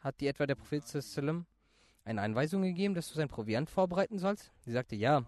hat 0.00 0.20
dir 0.20 0.30
etwa 0.30 0.46
der 0.46 0.54
Prophet 0.54 0.84
eine 2.04 2.22
Einweisung 2.22 2.62
gegeben, 2.62 2.94
dass 2.94 3.08
du 3.08 3.14
sein 3.14 3.28
Proviant 3.28 3.68
vorbereiten 3.68 4.18
sollst? 4.18 4.52
Sie 4.60 4.72
sagte, 4.72 4.96
ja. 4.96 5.24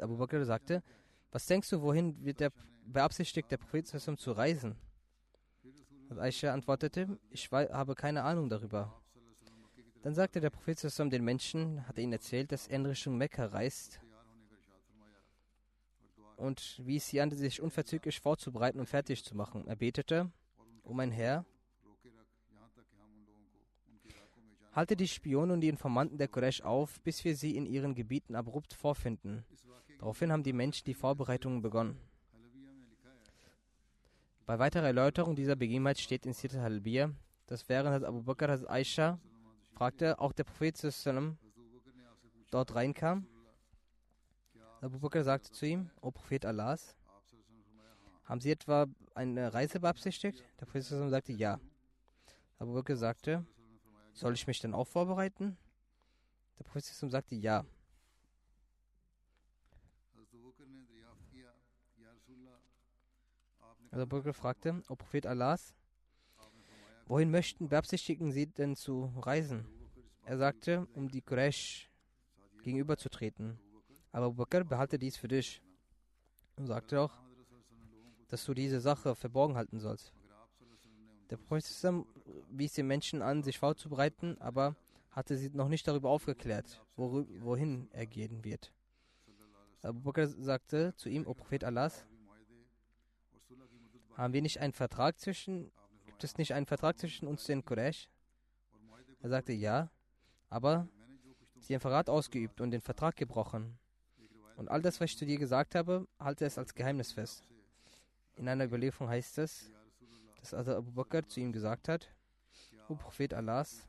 Abu 0.00 0.16
Bakr 0.16 0.44
sagte, 0.44 0.82
was 1.30 1.46
denkst 1.46 1.70
du, 1.70 1.82
wohin 1.82 2.24
wird 2.24 2.40
der 2.40 2.52
beabsichtigt, 2.84 3.50
der 3.50 3.58
Prophet 3.58 3.86
zu 3.86 4.32
reisen? 4.32 4.76
Und 6.08 6.18
Aisha 6.18 6.52
antwortete, 6.52 7.18
ich 7.30 7.50
habe 7.50 7.94
keine 7.94 8.22
Ahnung 8.22 8.48
darüber. 8.48 9.02
Dann 10.02 10.14
sagte 10.14 10.40
der 10.40 10.50
Prophet 10.50 10.82
den 10.82 11.24
Menschen, 11.24 11.86
hat 11.86 11.98
ihnen 11.98 12.12
erzählt, 12.12 12.50
dass 12.52 12.66
er 12.66 12.76
in 12.76 12.86
Richtung 12.86 13.16
Mekka 13.16 13.46
reist 13.46 14.00
und 16.42 16.80
wies 16.84 17.06
sie 17.06 17.20
an, 17.20 17.30
sich 17.30 17.62
unverzüglich 17.62 18.20
vorzubereiten 18.20 18.80
und 18.80 18.88
fertig 18.88 19.24
zu 19.24 19.36
machen. 19.36 19.66
Er 19.68 19.76
betete, 19.76 20.30
O 20.82 20.92
mein 20.92 21.12
Herr, 21.12 21.46
halte 24.72 24.96
die 24.96 25.06
Spione 25.06 25.52
und 25.52 25.60
die 25.60 25.68
Informanten 25.68 26.18
der 26.18 26.28
Quraysh 26.28 26.62
auf, 26.62 27.00
bis 27.02 27.24
wir 27.24 27.36
sie 27.36 27.56
in 27.56 27.66
ihren 27.66 27.94
Gebieten 27.94 28.34
abrupt 28.34 28.74
vorfinden. 28.74 29.44
Daraufhin 29.98 30.32
haben 30.32 30.42
die 30.42 30.52
Menschen 30.52 30.84
die 30.84 30.94
Vorbereitungen 30.94 31.62
begonnen. 31.62 32.00
Bei 34.44 34.58
weiterer 34.58 34.86
Erläuterung 34.86 35.36
dieser 35.36 35.54
Begebenheit 35.54 36.00
steht 36.00 36.26
in 36.26 36.32
Sirat 36.32 36.56
al-Halbiya, 36.56 37.12
dass 37.46 37.68
während 37.68 38.04
Abu 38.04 38.22
Bakr 38.22 38.48
als 38.48 38.66
Aisha 38.66 39.20
fragte, 39.74 40.18
auch 40.18 40.32
der 40.32 40.44
Prophet 40.44 40.76
dort 42.50 42.74
reinkam. 42.74 43.26
Abu 44.82 44.98
Bakr 44.98 45.22
sagte 45.22 45.52
zu 45.52 45.64
ihm, 45.64 45.90
O 46.00 46.10
Prophet 46.10 46.44
Allahs, 46.44 46.96
haben 48.24 48.40
Sie 48.40 48.50
etwa 48.50 48.88
eine 49.14 49.54
Reise 49.54 49.78
beabsichtigt? 49.78 50.42
Der 50.58 50.66
Prophet 50.66 50.82
sagte 50.82 51.32
ja. 51.32 51.60
Abu 52.58 52.74
Bakr 52.74 52.96
sagte, 52.96 53.46
soll 54.12 54.34
ich 54.34 54.44
mich 54.48 54.58
dann 54.58 54.74
auch 54.74 54.88
vorbereiten? 54.88 55.56
Der 56.58 56.64
Prophet 56.64 56.84
sagte 56.84 57.36
ja. 57.36 57.64
Also 63.92 64.02
Abu 64.02 64.32
fragte, 64.32 64.82
O 64.88 64.96
Prophet 64.96 65.26
Allahs, 65.26 65.76
wohin 67.06 67.30
möchten, 67.30 67.68
beabsichtigen 67.68 68.32
Sie 68.32 68.48
denn 68.48 68.74
zu 68.74 69.12
reisen? 69.16 69.64
Er 70.24 70.38
sagte, 70.38 70.88
um 70.94 71.08
die 71.08 71.22
Quraysh 71.22 71.88
gegenüberzutreten. 72.64 73.60
Aber 74.12 74.26
Abu 74.26 74.36
Bakr 74.36 74.64
behalte 74.64 74.98
dies 74.98 75.16
für 75.16 75.28
dich 75.28 75.62
und 76.56 76.66
sagte 76.66 77.00
auch, 77.00 77.12
dass 78.28 78.44
du 78.44 78.54
diese 78.54 78.80
Sache 78.80 79.14
verborgen 79.14 79.56
halten 79.56 79.80
sollst. 79.80 80.12
Der 81.30 81.38
Prophet 81.38 81.64
wies 82.50 82.74
den 82.74 82.86
Menschen 82.86 83.22
an, 83.22 83.42
sich 83.42 83.58
vorzubereiten, 83.58 84.36
aber 84.40 84.76
hatte 85.10 85.36
sie 85.36 85.50
noch 85.50 85.68
nicht 85.68 85.88
darüber 85.88 86.10
aufgeklärt, 86.10 86.84
wohin 86.96 87.88
er 87.92 88.06
gehen 88.06 88.44
wird. 88.44 88.72
Abu 89.82 90.00
Bakr 90.00 90.28
sagte 90.28 90.94
zu 90.96 91.08
ihm, 91.08 91.26
O 91.26 91.34
Prophet 91.34 91.64
Allahs, 91.64 92.06
haben 94.16 94.34
wir 94.34 94.42
nicht 94.42 94.60
einen 94.60 94.72
Vertrag 94.72 95.18
zwischen, 95.18 95.72
gibt 96.04 96.22
es 96.22 96.36
nicht 96.36 96.52
einen 96.54 96.66
Vertrag 96.66 96.98
zwischen 96.98 97.26
uns 97.26 97.44
den 97.44 97.64
Quraysh? 97.64 98.08
Er 99.20 99.28
sagte 99.30 99.52
ja, 99.52 99.90
aber 100.48 100.86
sie 101.60 101.74
haben 101.74 101.80
Verrat 101.80 102.10
ausgeübt 102.10 102.60
und 102.60 102.72
den 102.72 102.80
Vertrag 102.80 103.16
gebrochen. 103.16 103.78
Und 104.56 104.68
all 104.68 104.82
das, 104.82 105.00
was 105.00 105.10
ich 105.10 105.18
zu 105.18 105.26
dir 105.26 105.38
gesagt 105.38 105.74
habe, 105.74 106.06
halte 106.18 106.44
es 106.44 106.58
als 106.58 106.74
Geheimnis 106.74 107.12
fest. 107.12 107.42
In 108.36 108.48
einer 108.48 108.64
Überlieferung 108.64 109.08
heißt 109.08 109.38
es, 109.38 109.70
dass 110.40 110.54
also 110.54 110.76
Abu 110.76 110.90
Bakr 110.92 111.26
zu 111.26 111.40
ihm 111.40 111.52
gesagt 111.52 111.88
hat, 111.88 112.08
O 112.88 112.94
Prophet 112.94 113.32
Allahs, 113.34 113.86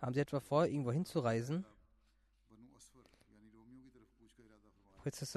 haben 0.00 0.12
Sie 0.12 0.20
etwa 0.20 0.40
vor, 0.40 0.66
irgendwo 0.66 0.92
hinzureisen? 0.92 1.64
Prophet 4.96 5.36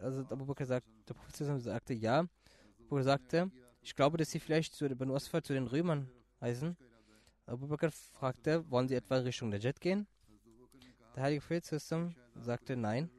also 0.00 0.20
Abu 0.30 0.44
Bakr 0.44 0.66
sagte, 0.66 0.90
der 1.08 1.14
Prophet 1.14 1.60
sagte 1.60 1.94
ja. 1.94 2.20
Abu 2.20 2.88
Bakr 2.90 3.04
sagte, 3.04 3.50
ich 3.82 3.94
glaube, 3.94 4.16
dass 4.16 4.30
Sie 4.30 4.40
vielleicht 4.40 4.74
zu 4.74 4.88
Banu 4.96 5.14
Asfar, 5.14 5.42
zu 5.42 5.52
den 5.52 5.66
Römern 5.66 6.10
reisen. 6.40 6.76
Abu 7.46 7.66
Bakr 7.66 7.90
fragte, 7.90 8.70
wollen 8.70 8.88
Sie 8.88 8.94
etwa 8.94 9.18
in 9.18 9.24
Richtung 9.24 9.48
Najat 9.50 9.80
gehen? 9.80 10.06
Der 11.14 11.22
heilige 11.22 11.40
Prophet 11.40 11.64
sagte 11.64 12.76
nein. 12.76 13.10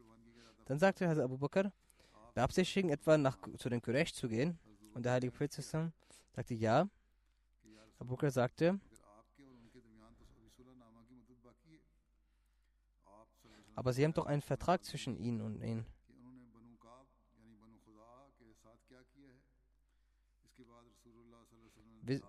Dann 0.65 0.79
sagte 0.79 1.07
Hazrat 1.07 1.25
Abu 1.25 1.37
Bakr, 1.37 1.71
beabsichtigen 2.33 2.89
etwa 2.89 3.17
nach, 3.17 3.37
zu 3.57 3.69
den 3.69 3.81
Quraysh 3.81 4.13
zu 4.13 4.29
gehen? 4.29 4.59
Und 4.93 5.03
der 5.03 5.13
heilige 5.13 5.31
Prophet 5.31 5.53
sagte 5.53 6.53
ja. 6.53 6.87
Abu 7.99 8.15
Bakr 8.15 8.31
sagte, 8.31 8.79
aber 13.75 13.93
sie 13.93 14.03
haben 14.03 14.13
doch 14.13 14.25
einen 14.25 14.41
Vertrag 14.41 14.83
zwischen 14.83 15.15
ihnen 15.17 15.41
und 15.41 15.63
ihnen. 15.63 15.85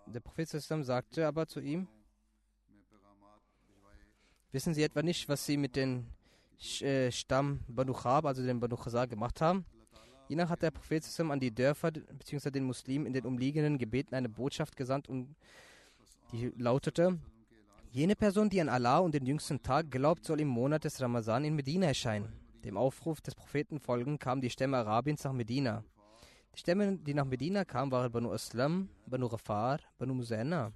Der 0.06 0.20
Prophet 0.20 0.48
sagte 0.48 1.26
aber 1.26 1.46
zu 1.46 1.60
ihm, 1.60 1.88
Wissen 4.52 4.74
Sie 4.74 4.82
etwa 4.82 5.02
nicht, 5.02 5.28
was 5.28 5.46
Sie 5.46 5.56
mit 5.56 5.76
dem 5.76 6.06
äh, 6.80 7.10
Stamm 7.12 7.60
Banu 7.68 7.92
Khab, 7.92 8.24
also 8.24 8.42
dem 8.42 8.58
Banu 8.58 8.76
Khazar, 8.76 9.06
gemacht 9.06 9.40
haben? 9.40 9.64
Jener 10.28 10.48
hat 10.48 10.62
der 10.62 10.72
Prophet 10.72 11.04
an 11.20 11.40
die 11.40 11.54
Dörfer 11.54 11.92
bzw. 11.92 12.50
den 12.50 12.64
Muslimen 12.64 13.06
in 13.06 13.12
den 13.12 13.26
umliegenden 13.26 13.78
Gebeten 13.78 14.14
eine 14.14 14.28
Botschaft 14.28 14.76
gesandt 14.76 15.08
und 15.08 15.34
die 16.32 16.52
lautete: 16.56 17.18
Jene 17.92 18.16
Person, 18.16 18.50
die 18.50 18.60
an 18.60 18.68
Allah 18.68 18.98
und 18.98 19.14
den 19.14 19.24
jüngsten 19.24 19.62
Tag 19.62 19.90
glaubt, 19.90 20.24
soll 20.24 20.40
im 20.40 20.48
Monat 20.48 20.84
des 20.84 21.00
Ramazan 21.00 21.44
in 21.44 21.54
Medina 21.54 21.86
erscheinen. 21.86 22.32
Dem 22.64 22.76
Aufruf 22.76 23.20
des 23.20 23.34
Propheten 23.34 23.78
folgend 23.78 24.20
kamen 24.20 24.40
die 24.40 24.50
Stämme 24.50 24.76
Arabiens 24.78 25.24
nach 25.24 25.32
Medina. 25.32 25.84
Die 26.54 26.58
Stämme, 26.58 26.98
die 26.98 27.14
nach 27.14 27.24
Medina 27.24 27.64
kamen, 27.64 27.90
waren 27.92 28.10
Banu 28.10 28.32
Aslam, 28.32 28.88
Banu 29.06 29.26
Rafar, 29.26 29.78
Banu 29.98 30.14
Muzaina, 30.14 30.72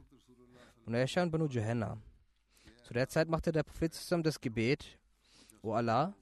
Banu 0.85 0.97
Esha 0.97 1.25
und 1.25 1.31
Banu 1.31 1.47
Johanna. 1.47 1.99
Zu 2.85 2.93
der 2.93 3.09
Zeit 3.09 3.29
machte 3.29 3.51
der 3.51 3.63
Prophet 3.63 3.95
zusammen 3.95 4.23
das 4.23 4.43
Gebet, 4.43 4.99
O 5.63 5.73
Allah, 5.73 6.15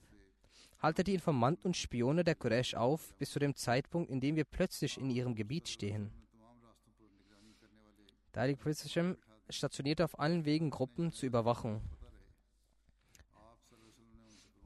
halte 0.80 1.02
die 1.02 1.14
Informanten 1.14 1.66
und 1.66 1.76
Spione 1.76 2.22
der 2.22 2.36
Quraysh 2.36 2.74
auf, 2.74 3.14
bis 3.14 3.32
zu 3.32 3.40
dem 3.40 3.56
Zeitpunkt, 3.56 4.10
in 4.10 4.20
dem 4.20 4.36
wir 4.36 4.44
plötzlich 4.44 4.96
in 4.96 5.10
ihrem 5.10 5.34
Gebiet 5.34 5.68
stehen. 5.68 6.12
Der 8.32 8.42
Heilige 8.42 8.62
Prophet 8.62 9.18
stationierte 9.48 10.04
auf 10.04 10.20
allen 10.20 10.44
Wegen 10.44 10.70
Gruppen 10.70 11.10
zur 11.10 11.26
Überwachung, 11.26 11.82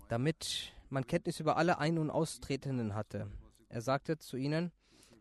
damit 0.09 0.75
man 0.91 1.07
Kenntnis 1.07 1.41
über 1.41 1.57
alle 1.57 1.79
Ein- 1.79 1.99
und 1.99 2.11
Austretenden 2.11 2.95
hatte. 2.95 3.31
Er 3.71 3.81
sagte 3.81 4.19
zu 4.19 4.37
ihnen, 4.37 4.71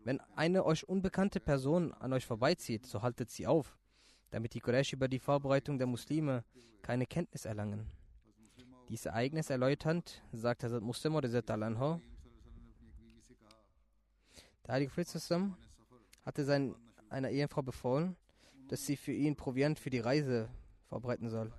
wenn 0.04 0.20
eine 0.36 0.66
euch 0.66 0.88
unbekannte 0.90 1.40
Person 1.40 1.94
an 1.94 2.12
euch 2.12 2.26
vorbeizieht, 2.26 2.86
so 2.86 3.02
haltet 3.02 3.32
sie 3.32 3.48
auf 3.48 3.78
damit 4.30 4.54
die 4.54 4.60
Quraysh 4.60 4.94
über 4.94 5.08
die 5.08 5.20
Vorbereitung 5.20 5.78
der 5.78 5.88
Muslime 5.88 6.44
keine 6.82 7.06
Kenntnis 7.06 7.46
erlangen. 7.46 7.90
Dies 8.90 9.06
Ereignis 9.06 9.50
erläuternd, 9.50 10.22
sagt 10.32 10.64
Hazrat 10.64 10.84
Muslim 10.84 11.16
oder 11.16 11.28
al 11.28 11.42
der 14.66 14.74
Heilige 14.74 14.92
Prophet 14.92 15.32
hatte 16.24 16.44
sein, 16.44 16.76
einer 17.10 17.30
Ehefrau 17.30 17.62
befohlen, 17.62 18.16
dass 18.68 18.86
sie 18.86 18.98
für 18.98 19.12
ihn 19.12 19.36
Proviant 19.36 19.78
für 19.78 19.92
die 19.92 20.00
Reise 20.00 20.50
vorbereiten 20.90 21.30
soll. 21.30 21.54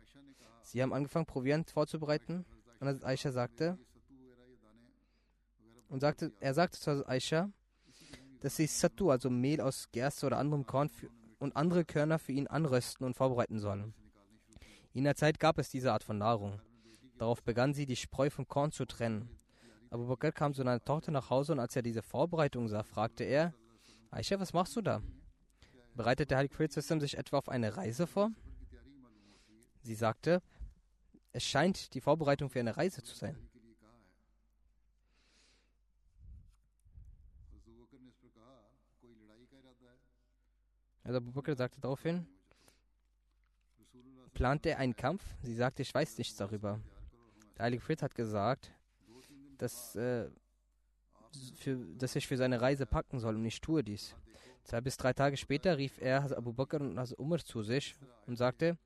Sie 0.63 0.83
haben 0.83 0.93
angefangen, 0.93 1.27
Proviant 1.27 1.71
vorzubereiten 1.71 2.45
und 2.81 3.05
Aisha 3.05 3.31
sagte, 3.31 3.79
und 5.89 6.01
sagte, 6.01 6.33
er 6.41 6.53
sagte 6.53 6.81
zu 6.81 7.09
Aisha, 7.09 7.51
dass 8.41 8.57
sie 8.57 8.67
Sattu, 8.67 9.11
also 9.11 9.31
Mehl 9.31 9.61
aus 9.61 9.89
Gerste 9.93 10.27
oder 10.27 10.39
anderem 10.39 10.67
Korn, 10.67 10.89
für, 10.89 11.09
und 11.39 11.57
andere 11.57 11.85
Körner 11.85 12.19
für 12.19 12.33
ihn 12.33 12.47
anrösten 12.47 13.07
und 13.07 13.15
vorbereiten 13.15 13.59
sollen. 13.59 13.95
In 14.93 15.05
der 15.05 15.15
Zeit 15.15 15.39
gab 15.39 15.59
es 15.59 15.69
diese 15.69 15.93
Art 15.93 16.03
von 16.03 16.19
Nahrung. 16.19 16.61
Darauf 17.19 17.43
begann 17.43 17.75
sie, 17.75 17.87
die 17.87 17.97
Spreu 17.97 18.31
vom 18.31 18.49
Korn 18.49 18.73
zu 18.73 18.85
trennen. 18.85 19.29
Abu 19.91 20.07
Bakr 20.07 20.33
kam 20.33 20.53
zu 20.53 20.59
seiner 20.59 20.83
Tochter 20.83 21.13
nach 21.13 21.31
Hause 21.31 21.53
und 21.53 21.61
als 21.61 21.77
er 21.77 21.83
diese 21.83 22.03
Vorbereitung 22.03 22.69
sah, 22.69 22.83
fragte 22.83 23.25
er, 23.25 23.55
Aisha, 24.11 24.39
was 24.41 24.53
machst 24.53 24.75
du 24.77 24.83
da? 24.83 25.03
Bereitet 25.95 26.31
der 26.31 26.39
Heilige 26.39 26.55
Prophet 26.55 26.73
sich 26.73 27.17
etwa 27.17 27.39
auf 27.39 27.49
eine 27.49 27.77
Reise 27.77 28.07
vor? 28.07 28.31
Sie 29.83 29.95
sagte, 29.95 30.43
es 31.33 31.45
scheint 31.45 31.95
die 31.95 32.01
Vorbereitung 32.01 32.51
für 32.51 32.61
eine 32.61 32.77
Reise 32.77 33.03
zu 33.03 33.15
sein. 33.15 33.37
Also 41.07 41.19
Abu 41.19 41.31
Bakr 41.31 41.55
sagte 41.55 41.81
daraufhin, 41.81 42.27
plant 44.35 44.67
er 44.67 44.79
einen 44.79 44.97
Kampf? 44.97 45.23
Sie 45.45 45.55
sagte, 45.55 45.83
ich 45.83 45.95
weiß 45.95 46.19
nichts 46.19 46.35
darüber. 46.35 46.81
Der 47.57 47.67
Heilige 47.67 47.81
Fritz 47.81 48.03
hat 48.03 48.17
gesagt, 48.17 48.73
dass, 49.57 49.95
äh, 49.95 50.29
für, 51.59 51.77
dass 51.97 52.17
ich 52.17 52.27
für 52.27 52.37
seine 52.37 52.61
Reise 52.61 52.87
packen 52.87 53.21
soll 53.21 53.37
und 53.37 53.45
ich 53.45 53.61
tue 53.61 53.85
dies. 53.85 54.17
Zwei 54.65 54.81
bis 54.81 54.97
drei 54.97 55.13
Tage 55.13 55.37
später 55.37 55.79
rief 55.79 56.01
er 56.01 56.37
Abu 56.37 56.53
Bakr 56.53 56.81
und 56.81 56.99
Umar 57.21 57.39
zu 57.39 57.63
sich 57.63 57.95
und 58.27 58.35
sagte, 58.35 58.77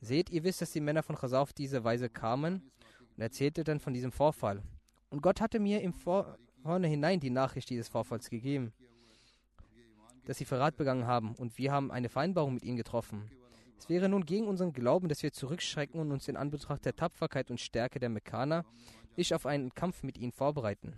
seht, 0.00 0.30
ihr 0.30 0.44
wisst, 0.44 0.62
dass 0.62 0.70
die 0.70 0.80
Männer 0.80 1.02
von 1.02 1.16
Chazar 1.16 1.42
auf 1.42 1.52
diese 1.52 1.82
Weise 1.82 2.08
kamen 2.08 2.70
und 3.16 3.20
erzählte 3.20 3.64
dann 3.64 3.80
von 3.80 3.92
diesem 3.92 4.12
Vorfall. 4.12 4.62
Und 5.10 5.22
Gott 5.22 5.40
hatte 5.40 5.58
mir 5.58 5.82
im 5.82 5.92
Vorhinein 5.92 7.18
die 7.18 7.30
Nachricht 7.30 7.68
dieses 7.68 7.88
Vorfalls 7.88 8.30
gegeben 8.30 8.72
dass 10.26 10.38
sie 10.38 10.44
Verrat 10.44 10.76
begangen 10.76 11.06
haben, 11.06 11.34
und 11.34 11.58
wir 11.58 11.72
haben 11.72 11.90
eine 11.90 12.08
Vereinbarung 12.08 12.54
mit 12.54 12.64
ihnen 12.64 12.76
getroffen. 12.76 13.30
Es 13.78 13.88
wäre 13.88 14.08
nun 14.08 14.24
gegen 14.24 14.48
unseren 14.48 14.72
Glauben, 14.72 15.08
dass 15.08 15.22
wir 15.22 15.32
zurückschrecken 15.32 16.00
und 16.00 16.12
uns 16.12 16.28
in 16.28 16.36
Anbetracht 16.36 16.84
der 16.84 16.96
Tapferkeit 16.96 17.50
und 17.50 17.60
Stärke 17.60 17.98
der 17.98 18.08
Mekkaner 18.08 18.64
nicht 19.16 19.34
auf 19.34 19.46
einen 19.46 19.74
Kampf 19.74 20.02
mit 20.02 20.18
ihnen 20.18 20.32
vorbereiten. 20.32 20.94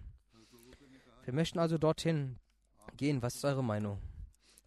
Wir 1.24 1.35
möchten 1.35 1.59
also 1.59 1.79
dorthin 1.79 2.39
gehen. 2.97 3.22
Was 3.22 3.37
ist 3.37 3.45
eure 3.45 3.64
Meinung? 3.64 3.99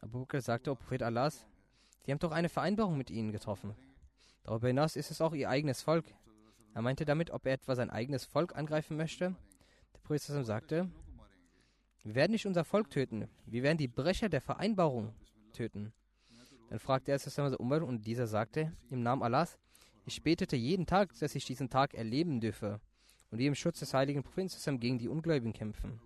Abu 0.02 0.20
Bakr 0.20 0.42
sagte, 0.42 0.72
O 0.72 0.76
Prophet 0.76 1.04
Allahs, 1.04 1.46
Sie 2.06 2.12
haben 2.12 2.20
doch 2.20 2.32
eine 2.32 2.50
Vereinbarung 2.50 2.98
mit 2.98 3.10
ihnen 3.10 3.32
getroffen. 3.32 3.76
Darüber 4.44 4.68
hinaus 4.68 4.96
ist 4.96 5.12
es 5.12 5.22
auch 5.22 5.34
ihr 5.34 5.50
eigenes 5.50 5.82
Volk. 5.82 6.06
Er 6.74 6.82
meinte 6.82 7.06
damit, 7.06 7.32
ob 7.32 7.46
er 7.46 7.54
etwa 7.54 7.76
sein 7.76 7.90
eigenes 7.90 8.26
Volk 8.26 8.56
angreifen 8.56 8.98
möchte. 8.98 9.36
Der 9.94 10.00
Prophet 10.00 10.22
sagte, 10.22 10.90
wir 12.04 12.16
werden 12.16 12.32
nicht 12.32 12.46
unser 12.46 12.64
Volk 12.64 12.90
töten. 12.90 13.28
Wir 13.46 13.64
werden 13.64 13.78
die 13.78 13.88
Brecher 13.88 14.30
der 14.30 14.42
Vereinbarung 14.42 15.14
töten. 15.54 15.92
Dann 16.70 16.80
fragte 16.80 17.12
er 17.12 17.20
Sassam 17.20 17.54
Umar 17.56 17.84
und 17.84 18.06
dieser 18.06 18.28
sagte, 18.28 18.72
im 18.90 19.04
Namen 19.04 19.24
Allahs, 19.24 19.58
ich 20.06 20.22
betete 20.24 20.56
jeden 20.56 20.86
Tag, 20.86 21.18
dass 21.20 21.36
ich 21.36 21.46
diesen 21.46 21.70
Tag 21.70 21.94
erleben 21.94 22.40
dürfe 22.40 22.80
und 23.32 23.38
wir 23.38 23.48
im 23.48 23.56
Schutz 23.56 23.80
des 23.80 23.94
heiligen 23.94 24.24
Propheten 24.24 24.80
gegen 24.80 24.98
die 24.98 25.08
Ungläubigen 25.08 25.54
kämpfen. 25.54 26.00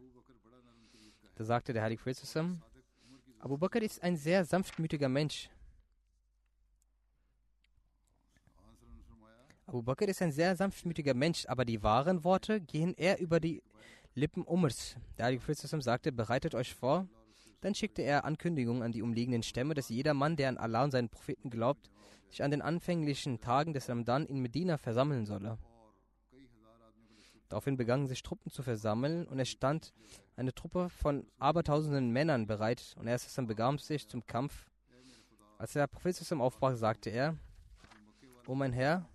Da 1.35 1.43
sagte 1.43 1.73
der 1.73 1.83
heilige 1.83 2.01
Prophet 2.01 2.61
Abu 3.39 3.57
Bakr 3.57 3.81
ist 3.81 4.01
ein 4.01 4.15
sehr 4.15 4.45
sanftmütiger 4.45 5.09
Mensch. 5.09 5.49
Abu 9.65 9.81
Bakr 9.81 10.07
ist 10.07 10.21
ein 10.21 10.31
sehr 10.31 10.55
sanftmütiger 10.55 11.13
Mensch, 11.13 11.45
aber 11.47 11.65
die 11.65 11.81
wahren 11.81 12.23
Worte 12.23 12.61
gehen 12.61 12.93
eher 12.93 13.19
über 13.19 13.39
die 13.39 13.63
Lippen 14.15 14.43
Umrs. 14.43 14.95
Der 15.17 15.25
Heilige 15.25 15.43
Prophet 15.43 15.83
sagte, 15.83 16.11
bereitet 16.11 16.53
euch 16.53 16.75
vor. 16.75 17.07
Dann 17.61 17.73
schickte 17.73 18.03
er 18.03 18.25
Ankündigungen 18.25 18.83
an 18.83 18.91
die 18.91 19.01
umliegenden 19.01 19.41
Stämme, 19.41 19.73
dass 19.73 19.89
jeder 19.89 20.13
Mann, 20.13 20.35
der 20.35 20.49
an 20.49 20.57
Allah 20.57 20.83
und 20.83 20.91
seinen 20.91 21.09
Propheten 21.09 21.49
glaubt, 21.49 21.89
sich 22.29 22.43
an 22.43 22.51
den 22.51 22.61
anfänglichen 22.61 23.39
Tagen 23.39 23.73
des 23.73 23.89
Ramadan 23.89 24.27
in 24.27 24.39
Medina 24.39 24.77
versammeln 24.77 25.25
solle. 25.25 25.57
Daraufhin 27.49 27.75
begannen 27.75 28.05
sich 28.07 28.21
Truppen 28.21 28.51
zu 28.51 28.61
versammeln 28.61 29.27
und 29.27 29.39
es 29.39 29.49
stand 29.49 29.93
eine 30.35 30.53
Truppe 30.53 30.89
von 30.89 31.25
abertausenden 31.39 32.11
Männern 32.11 32.45
bereit 32.45 32.95
und 32.99 33.07
er 33.07 33.19
dann 33.35 33.47
begab 33.47 33.81
sich 33.81 34.07
zum 34.07 34.27
Kampf. 34.27 34.69
Als 35.57 35.73
der 35.73 35.87
Prophet 35.87 36.31
aufbrach, 36.33 36.75
sagte 36.75 37.09
er, 37.09 37.35
O 38.45 38.53
mein 38.53 38.73
Herr, 38.73 39.09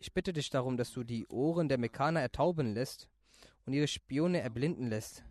ich 0.00 0.12
bitte 0.12 0.32
dich 0.32 0.50
darum, 0.50 0.76
dass 0.76 0.92
du 0.92 1.04
die 1.04 1.26
Ohren 1.28 1.68
der 1.68 1.78
Mekkaner 1.78 2.20
ertauben 2.20 2.74
lässt 2.74 3.08
und 3.66 3.72
ihre 3.72 3.88
Spione 3.88 4.40
erblinden 4.40 4.88
lässt. 4.88 5.24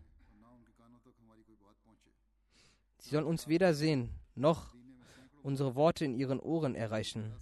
Sie 2.98 3.10
sollen 3.10 3.26
uns 3.26 3.48
weder 3.48 3.74
sehen, 3.74 4.10
noch 4.34 4.74
unsere 5.42 5.74
Worte 5.74 6.04
in 6.04 6.14
ihren 6.14 6.40
Ohren 6.40 6.74
erreichen. 6.74 7.34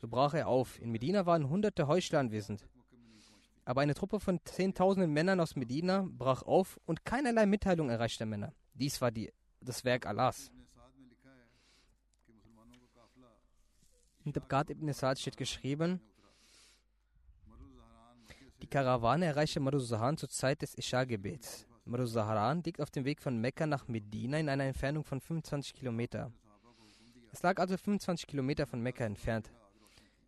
So 0.00 0.08
brach 0.08 0.34
er 0.34 0.48
auf. 0.48 0.80
In 0.80 0.90
Medina 0.90 1.26
waren 1.26 1.48
hunderte 1.48 1.86
Heuchler 1.86 2.18
anwesend. 2.18 2.68
Aber 3.64 3.80
eine 3.80 3.94
Truppe 3.94 4.20
von 4.20 4.40
zehntausenden 4.44 5.12
Männern 5.12 5.40
aus 5.40 5.56
Medina 5.56 6.06
brach 6.08 6.42
auf 6.42 6.78
und 6.86 7.04
keinerlei 7.04 7.46
Mitteilung 7.46 7.88
erreichte 7.88 8.26
Männer. 8.26 8.52
Dies 8.74 9.00
war 9.00 9.10
die, 9.10 9.32
das 9.60 9.84
Werk 9.84 10.06
Allahs. 10.06 10.50
In 14.24 14.32
Tabqat 14.32 14.70
ibn 14.70 14.92
Sa'd 14.92 15.20
steht 15.20 15.36
geschrieben, 15.36 16.00
die 18.62 18.66
Karawane 18.66 19.26
erreichte 19.26 19.60
Maruzahan 19.60 20.16
zur 20.16 20.28
Zeit 20.28 20.62
des 20.62 20.74
Isha-Gebets. 20.74 21.66
Maruzahan 21.84 22.62
liegt 22.62 22.80
auf 22.80 22.90
dem 22.90 23.04
Weg 23.04 23.20
von 23.20 23.38
Mekka 23.38 23.66
nach 23.66 23.86
Medina 23.86 24.38
in 24.38 24.48
einer 24.48 24.64
Entfernung 24.64 25.04
von 25.04 25.20
25 25.20 25.74
Kilometer. 25.74 26.32
Es 27.32 27.42
lag 27.42 27.58
also 27.58 27.76
25 27.76 28.26
Kilometer 28.26 28.66
von 28.66 28.80
Mekka 28.80 29.04
entfernt. 29.04 29.52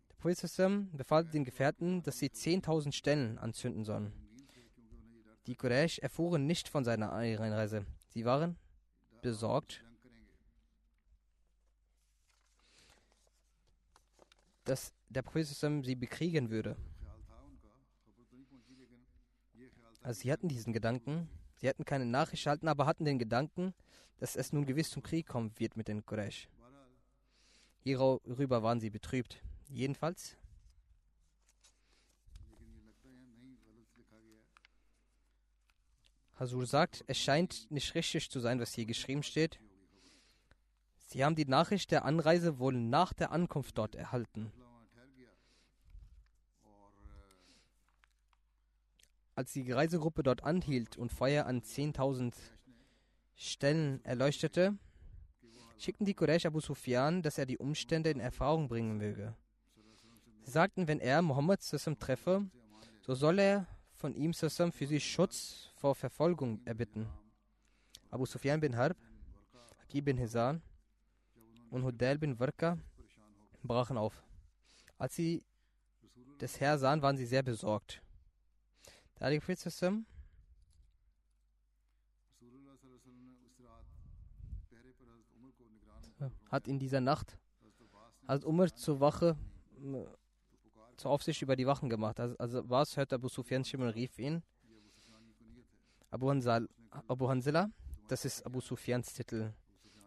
Der 0.09 0.15
Prophet 0.15 0.97
befahl 0.97 1.25
den 1.25 1.43
Gefährten, 1.43 2.03
dass 2.03 2.19
sie 2.19 2.29
10.000 2.29 2.91
Stellen 2.91 3.39
anzünden 3.39 3.83
sollen. 3.83 4.13
Die 5.47 5.55
Quraysh 5.55 5.99
erfuhren 5.99 6.45
nicht 6.45 6.69
von 6.69 6.83
seiner 6.83 7.11
Einreise. 7.11 7.85
Sie 8.09 8.25
waren 8.25 8.55
besorgt, 9.21 9.83
dass 14.65 14.93
der 15.09 15.23
Prophet 15.23 15.47
sie 15.47 15.95
bekriegen 15.95 16.51
würde. 16.51 16.75
Also 20.09 20.21
sie 20.21 20.31
hatten 20.31 20.47
diesen 20.47 20.73
Gedanken, 20.73 21.29
sie 21.57 21.69
hatten 21.69 21.85
keine 21.85 22.07
Nachricht 22.07 22.43
erhalten, 22.47 22.67
aber 22.67 22.87
hatten 22.87 23.05
den 23.05 23.19
Gedanken, 23.19 23.75
dass 24.17 24.35
es 24.35 24.51
nun 24.51 24.65
gewiss 24.65 24.89
zum 24.89 25.03
Krieg 25.03 25.27
kommen 25.27 25.51
wird 25.59 25.77
mit 25.77 25.87
den 25.87 26.03
Quraysh. 26.03 26.49
Hierüber 27.83 28.63
waren 28.63 28.79
sie 28.79 28.89
betrübt. 28.89 29.43
Jedenfalls 29.69 30.35
Hasur 36.39 36.65
sagt, 36.65 37.03
es 37.05 37.19
scheint 37.19 37.69
nicht 37.69 37.93
richtig 37.93 38.31
zu 38.31 38.39
sein, 38.39 38.59
was 38.59 38.73
hier 38.73 38.87
geschrieben 38.87 39.21
steht. 39.21 39.59
Sie 41.05 41.23
haben 41.23 41.35
die 41.35 41.45
Nachricht 41.45 41.91
der 41.91 42.03
Anreise 42.03 42.57
wohl 42.57 42.73
nach 42.73 43.13
der 43.13 43.31
Ankunft 43.31 43.77
dort 43.77 43.93
erhalten. 43.93 44.51
Als 49.39 49.53
die 49.53 49.71
Reisegruppe 49.71 50.21
dort 50.21 50.43
anhielt 50.43 50.97
und 50.97 51.13
Feuer 51.13 51.45
an 51.45 51.61
10.000 51.61 52.33
Stellen 53.37 54.03
erleuchtete, 54.03 54.77
schickten 55.77 56.05
die 56.05 56.13
Quraysh 56.13 56.45
Abu 56.45 56.59
Sufyan, 56.59 57.21
dass 57.21 57.37
er 57.37 57.45
die 57.45 57.57
Umstände 57.57 58.09
in 58.09 58.19
Erfahrung 58.19 58.67
bringen 58.67 58.97
möge. 58.97 59.33
Sie 60.41 60.51
sagten, 60.51 60.89
wenn 60.89 60.99
er 60.99 61.21
Muhammad 61.21 61.61
Sassam 61.61 61.97
treffe, 61.97 62.49
so 62.99 63.15
soll 63.15 63.39
er 63.39 63.65
von 63.93 64.13
ihm 64.13 64.33
Sassam 64.33 64.73
für 64.73 64.87
sie 64.87 64.99
Schutz 64.99 65.71
vor 65.77 65.95
Verfolgung 65.95 66.59
erbitten. 66.65 67.07
Abu 68.11 68.25
Sufyan 68.25 68.59
bin 68.59 68.75
Harb, 68.75 68.97
Haki 69.83 70.01
bin 70.01 70.17
Hizan 70.17 70.61
und 71.69 71.85
Hudail 71.85 72.17
bin 72.17 72.37
Warka 72.41 72.77
brachen 73.63 73.97
auf. 73.97 74.21
Als 74.97 75.15
sie 75.15 75.45
das 76.39 76.59
Herr 76.59 76.77
sahen, 76.77 77.01
waren 77.01 77.15
sie 77.15 77.25
sehr 77.25 77.41
besorgt. 77.41 78.01
Der 79.19 79.25
Heilige 79.27 79.45
Prophet 79.45 79.59
hat 86.49 86.67
in 86.67 86.79
dieser 86.79 87.01
Nacht 87.01 87.37
als 88.27 88.45
Umar 88.45 88.73
zur 88.73 88.99
Wache 88.99 89.35
zur 90.97 91.11
Aufsicht 91.11 91.41
über 91.41 91.55
die 91.55 91.67
Wachen 91.67 91.89
gemacht. 91.89 92.19
Also, 92.19 92.37
also 92.37 92.69
was 92.69 92.95
hört 92.97 93.13
Abu 93.13 93.27
Sufyan 93.29 93.63
Shimon 93.63 93.89
rief 93.89 94.19
ihn. 94.19 94.43
Abu, 96.11 96.29
Hansal, 96.29 96.67
Abu 97.07 97.29
Hansila, 97.29 97.69
das 98.07 98.25
ist 98.25 98.45
Abu 98.45 98.61
Sufyans 98.61 99.13
Titel. 99.13 99.53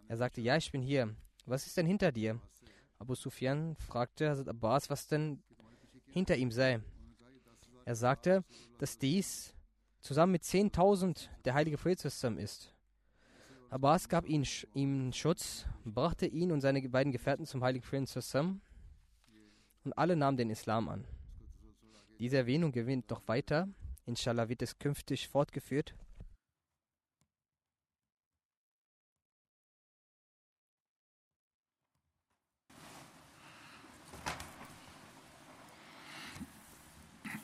Er 0.08 0.16
sagte, 0.16 0.40
ja, 0.40 0.56
ich 0.56 0.72
bin 0.72 0.82
hier. 0.82 1.14
Was 1.46 1.66
ist 1.66 1.76
denn 1.76 1.86
hinter 1.86 2.10
dir? 2.10 2.40
Abu 2.98 3.14
Sufyan 3.14 3.76
fragte 3.76 4.30
Hazrat 4.30 4.48
Abbas, 4.48 4.90
was 4.90 5.06
denn 5.06 5.42
hinter 6.06 6.36
ihm 6.36 6.50
sei. 6.50 6.82
Er 7.84 7.94
sagte, 7.94 8.44
dass 8.78 8.98
dies 8.98 9.54
zusammen 10.00 10.32
mit 10.32 10.42
10.000 10.42 11.28
der 11.44 11.54
heilige 11.54 11.76
Prophet 11.76 12.04
ist. 12.04 12.74
Abbas 13.70 14.08
gab 14.08 14.26
ihn, 14.26 14.46
ihm 14.74 15.12
Schutz, 15.12 15.64
brachte 15.84 16.26
ihn 16.26 16.52
und 16.52 16.60
seine 16.60 16.86
beiden 16.88 17.12
Gefährten 17.12 17.46
zum 17.46 17.62
heiligen 17.64 17.84
Prophet 17.84 18.60
und 19.84 19.92
alle 19.94 20.16
nahmen 20.16 20.36
den 20.36 20.50
Islam 20.50 20.88
an. 20.88 21.04
Diese 22.18 22.36
Erwähnung 22.36 22.70
gewinnt 22.70 23.10
doch 23.10 23.26
weiter. 23.26 23.68
Inshallah 24.06 24.48
wird 24.48 24.62
es 24.62 24.78
künftig 24.78 25.28
fortgeführt. 25.28 25.94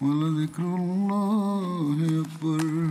ولذكر 0.00 0.62
الله 0.62 2.24
أكبر 2.24 2.90